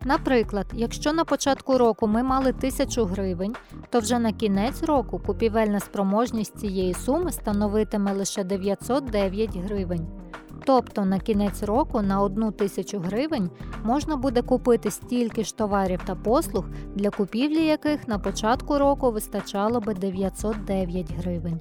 Наприклад, 0.06 0.66
якщо 0.74 1.14
на 1.14 1.26
початку 1.26 1.78
року 1.78 2.08
ми 2.08 2.24
мали 2.24 2.50
1000 2.50 3.04
гривень, 3.04 3.56
то 3.90 4.00
вже 4.00 4.20
на 4.20 4.32
кінець 4.32 4.84
року 4.84 5.22
купівельна 5.26 5.80
спроможність 5.80 6.60
цієї 6.60 6.94
суми 6.94 7.32
становитиме 7.32 8.14
лише 8.14 8.44
909 8.44 9.58
гривень. 9.58 10.08
Тобто 10.66 11.06
на 11.06 11.20
кінець 11.20 11.64
року 11.64 12.02
на 12.02 12.22
1 12.22 12.52
тисячу 12.52 13.00
гривень 13.00 13.50
можна 13.84 14.16
буде 14.16 14.42
купити 14.42 14.92
стільки 14.92 15.44
ж 15.44 15.58
товарів 15.58 16.02
та 16.06 16.16
послуг, 16.16 16.66
для 16.96 17.10
купівлі 17.10 17.66
яких 17.66 18.08
на 18.08 18.20
початку 18.20 18.78
року 18.78 19.12
вистачало 19.12 19.80
би 19.80 19.94
909 19.94 21.12
гривень. 21.12 21.60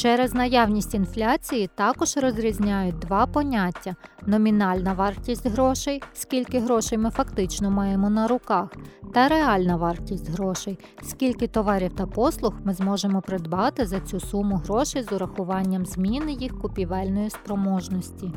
Через 0.00 0.34
наявність 0.34 0.94
інфляції 0.94 1.70
також 1.74 2.16
розрізняють 2.16 2.98
два 2.98 3.26
поняття: 3.26 3.96
номінальна 4.26 4.92
вартість 4.92 5.46
грошей, 5.46 6.02
скільки 6.12 6.60
грошей 6.60 6.98
ми 6.98 7.10
фактично 7.10 7.70
маємо 7.70 8.10
на 8.10 8.28
руках, 8.28 8.68
та 9.14 9.28
реальна 9.28 9.76
вартість 9.76 10.30
грошей, 10.30 10.78
скільки 11.02 11.46
товарів 11.46 11.92
та 11.92 12.06
послуг 12.06 12.54
ми 12.64 12.74
зможемо 12.74 13.20
придбати 13.20 13.86
за 13.86 14.00
цю 14.00 14.20
суму 14.20 14.56
грошей 14.56 15.02
з 15.02 15.12
урахуванням 15.12 15.86
зміни 15.86 16.32
їх 16.32 16.58
купівельної 16.58 17.30
спроможності. 17.30 18.32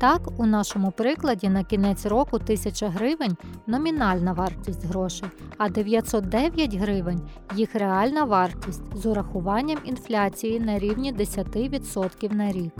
Так, 0.00 0.28
у 0.36 0.46
нашому 0.46 0.90
прикладі 0.90 1.48
на 1.48 1.64
кінець 1.64 2.06
року 2.06 2.36
1000 2.36 2.86
гривень 2.86 3.36
номінальна 3.66 4.32
вартість 4.32 4.84
грошей, 4.84 5.28
а 5.58 5.68
909 5.68 6.74
гривень 6.74 7.20
їх 7.56 7.74
реальна 7.74 8.24
вартість 8.24 8.96
з 8.96 9.06
урахуванням 9.06 9.78
інфляції 9.84 10.60
на 10.60 10.78
рівні 10.78 11.14
10% 11.14 12.34
на 12.34 12.52
рік. 12.52 12.72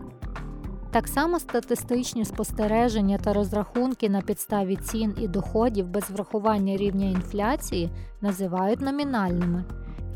Так 0.91 1.09
само 1.09 1.39
статистичні 1.39 2.25
спостереження 2.25 3.19
та 3.19 3.33
розрахунки 3.33 4.09
на 4.09 4.21
підставі 4.21 4.77
цін 4.77 5.15
і 5.21 5.29
доходів 5.29 5.89
без 5.89 6.11
врахування 6.11 6.77
рівня 6.77 7.07
інфляції 7.07 7.91
називають 8.21 8.81
номінальними. 8.81 9.65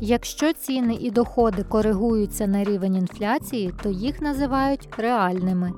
Якщо 0.01 0.53
ціни 0.53 0.93
і 0.93 1.11
доходи 1.11 1.63
коригуються 1.63 2.47
на 2.47 2.63
рівень 2.63 2.95
інфляції, 2.95 3.73
то 3.83 3.89
їх 3.89 4.21
називають 4.21 4.89
реальними. 4.97 5.71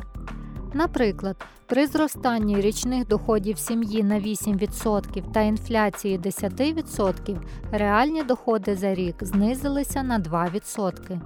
Наприклад, 0.73 1.35
при 1.65 1.87
зростанні 1.87 2.61
річних 2.61 3.07
доходів 3.07 3.57
сім'ї 3.57 4.03
на 4.03 4.19
8% 4.19 5.31
та 5.31 5.41
інфляції 5.41 6.19
10%, 6.19 7.37
реальні 7.71 8.23
доходи 8.23 8.75
за 8.75 8.93
рік 8.93 9.15
знизилися 9.21 10.03
на 10.03 10.19
2%. 10.19 11.19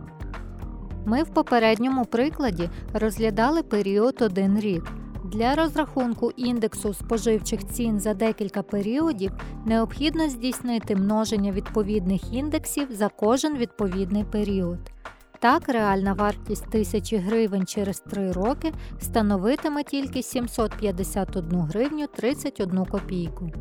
Ми 1.06 1.24
в 1.24 1.30
попередньому 1.30 2.06
прикладі 2.06 2.70
розглядали 2.94 3.64
період 3.64 4.22
1 4.22 4.60
рік. 4.60 4.92
Для 5.24 5.56
розрахунку 5.56 6.32
індексу 6.32 6.94
споживчих 6.94 7.68
цін 7.68 8.00
за 8.00 8.14
декілька 8.14 8.64
періодів 8.64 9.32
необхідно 9.66 10.30
здійснити 10.30 10.96
множення 10.96 11.52
відповідних 11.52 12.34
індексів 12.34 12.88
за 12.92 13.10
кожен 13.10 13.58
відповідний 13.58 14.24
період. 14.24 14.91
Так, 15.42 15.70
реальна 15.70 16.14
вартість 16.14 16.70
тисячі 16.70 17.18
гривень 17.18 17.66
через 17.66 18.00
3 18.00 18.32
роки 18.32 18.74
становитиме 19.00 19.84
тільки 19.84 20.24
751 20.24 21.62
гривню 21.62 22.08
31 22.08 22.86
копійку. 22.86 23.52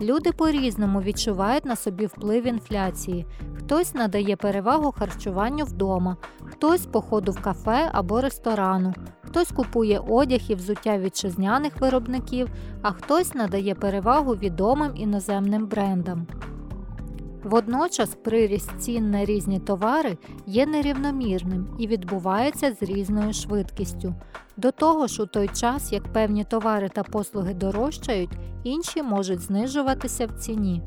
Люди 0.00 0.32
по-різному 0.32 1.02
відчувають 1.02 1.64
на 1.64 1.76
собі 1.76 2.06
вплив 2.06 2.46
інфляції. 2.46 3.26
Хтось 3.54 3.94
надає 3.94 4.36
перевагу 4.36 4.92
харчуванню 4.92 5.64
вдома, 5.64 6.16
хтось 6.44 6.86
походу 6.86 7.32
в 7.32 7.42
кафе 7.42 7.90
або 7.92 8.20
ресторану, 8.20 8.94
хтось 9.22 9.52
купує 9.52 9.98
одяг 10.08 10.40
і 10.48 10.54
взуття 10.54 10.98
вітчизняних 10.98 11.80
виробників, 11.80 12.48
а 12.82 12.92
хтось 12.92 13.34
надає 13.34 13.74
перевагу 13.74 14.32
відомим 14.32 14.92
іноземним 14.96 15.66
брендам. 15.66 16.26
Водночас 17.44 18.14
приріст 18.14 18.70
цін 18.78 19.10
на 19.10 19.24
різні 19.24 19.58
товари 19.58 20.16
є 20.46 20.66
нерівномірним 20.66 21.66
і 21.78 21.86
відбувається 21.86 22.72
з 22.72 22.82
різною 22.82 23.32
швидкістю. 23.32 24.14
До 24.56 24.70
того 24.70 25.06
ж, 25.06 25.22
у 25.22 25.26
той 25.26 25.48
час, 25.48 25.92
як 25.92 26.12
певні 26.12 26.44
товари 26.44 26.88
та 26.88 27.02
послуги 27.02 27.54
дорожчають, 27.54 28.30
інші 28.64 29.02
можуть 29.02 29.40
знижуватися 29.40 30.26
в 30.26 30.32
ціні. 30.32 30.82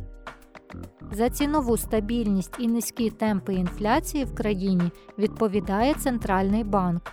За 1.11 1.29
цінову 1.29 1.77
стабільність 1.77 2.55
і 2.59 2.67
низькі 2.67 3.09
темпи 3.09 3.53
інфляції 3.53 4.25
в 4.25 4.35
країні 4.35 4.91
відповідає 5.17 5.93
Центральний 5.93 6.63
банк. 6.63 7.11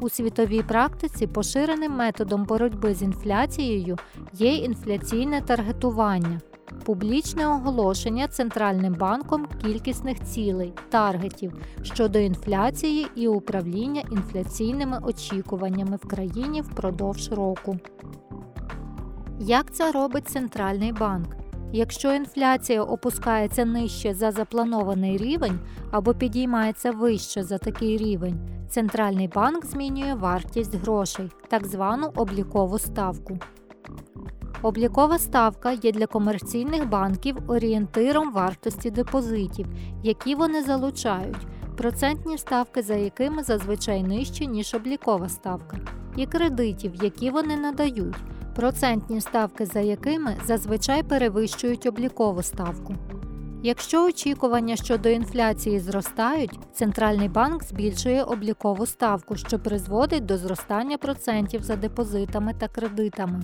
У 0.00 0.08
світовій 0.08 0.62
практиці 0.62 1.26
поширеним 1.26 1.92
методом 1.92 2.44
боротьби 2.44 2.94
з 2.94 3.02
інфляцією 3.02 3.98
є 4.32 4.54
інфляційне 4.54 5.40
таргетування 5.40 6.40
публічне 6.84 7.48
оголошення 7.48 8.28
Центральним 8.28 8.94
банком 8.94 9.46
кількісних 9.62 10.24
цілей, 10.24 10.72
таргетів 10.88 11.52
щодо 11.82 12.18
інфляції 12.18 13.06
і 13.14 13.28
управління 13.28 14.02
інфляційними 14.12 15.00
очікуваннями 15.02 15.96
в 15.96 16.08
країні 16.08 16.62
впродовж 16.62 17.32
року. 17.32 17.78
Як 19.38 19.74
це 19.74 19.92
робить 19.92 20.28
Центральний 20.28 20.92
банк? 20.92 21.36
Якщо 21.72 22.12
інфляція 22.12 22.82
опускається 22.82 23.64
нижче 23.64 24.14
за 24.14 24.32
запланований 24.32 25.16
рівень 25.16 25.60
або 25.90 26.14
підіймається 26.14 26.90
вище 26.90 27.42
за 27.42 27.58
такий 27.58 27.96
рівень, 27.96 28.40
Центральний 28.68 29.28
банк 29.28 29.66
змінює 29.66 30.14
вартість 30.14 30.74
грошей, 30.74 31.30
так 31.48 31.66
звану 31.66 32.12
облікову 32.16 32.78
ставку. 32.78 33.38
Облікова 34.62 35.18
ставка 35.18 35.72
є 35.72 35.92
для 35.92 36.06
комерційних 36.06 36.88
банків 36.88 37.36
орієнтиром 37.48 38.32
вартості 38.32 38.90
депозитів, 38.90 39.66
які 40.02 40.34
вони 40.34 40.62
залучають, 40.62 41.46
процентні 41.76 42.38
ставки 42.38 42.82
за 42.82 42.94
якими 42.94 43.42
зазвичай 43.42 44.02
нижчі, 44.02 44.46
ніж 44.46 44.74
облікова 44.74 45.28
ставка, 45.28 45.76
і 46.16 46.26
кредитів, 46.26 46.92
які 47.02 47.30
вони 47.30 47.56
надають, 47.56 48.16
процентні 48.54 49.20
ставки 49.20 49.66
за 49.66 49.80
якими 49.80 50.36
зазвичай 50.46 51.02
перевищують 51.02 51.86
облікову 51.86 52.42
ставку. 52.42 52.94
Якщо 53.62 54.06
очікування 54.06 54.76
щодо 54.76 55.08
інфляції 55.08 55.80
зростають, 55.80 56.58
центральний 56.72 57.28
банк 57.28 57.62
збільшує 57.64 58.22
облікову 58.22 58.86
ставку, 58.86 59.36
що 59.36 59.58
призводить 59.58 60.26
до 60.26 60.36
зростання 60.36 60.98
процентів 60.98 61.62
за 61.62 61.76
депозитами 61.76 62.54
та 62.58 62.68
кредитами. 62.68 63.42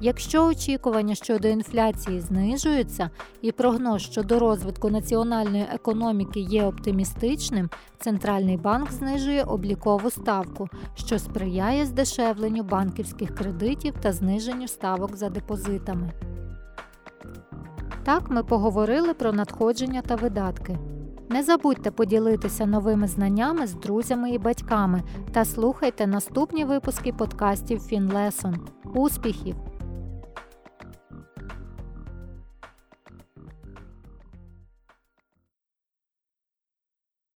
Якщо 0.00 0.46
очікування 0.46 1.14
щодо 1.14 1.48
інфляції 1.48 2.20
знижуються 2.20 3.10
і 3.42 3.52
прогноз 3.52 4.02
щодо 4.02 4.38
розвитку 4.38 4.90
національної 4.90 5.66
економіки 5.72 6.40
є 6.40 6.64
оптимістичним, 6.64 7.70
центральний 7.98 8.56
банк 8.56 8.92
знижує 8.92 9.42
облікову 9.42 10.10
ставку, 10.10 10.68
що 10.94 11.18
сприяє 11.18 11.86
здешевленню 11.86 12.62
банківських 12.62 13.34
кредитів 13.34 13.94
та 14.00 14.12
зниженню 14.12 14.68
ставок 14.68 15.16
за 15.16 15.28
депозитами. 15.28 16.12
Так 18.04 18.30
ми 18.30 18.44
поговорили 18.44 19.14
про 19.14 19.32
надходження 19.32 20.02
та 20.02 20.16
видатки. 20.16 20.78
Не 21.30 21.42
забудьте 21.42 21.90
поділитися 21.90 22.66
новими 22.66 23.06
знаннями 23.06 23.66
з 23.66 23.74
друзями 23.74 24.30
і 24.30 24.38
батьками 24.38 25.02
та 25.32 25.44
слухайте 25.44 26.06
наступні 26.06 26.64
випуски 26.64 27.12
подкастів 27.12 27.78
FinLesson. 27.78 28.54
Успіхів! 28.94 29.56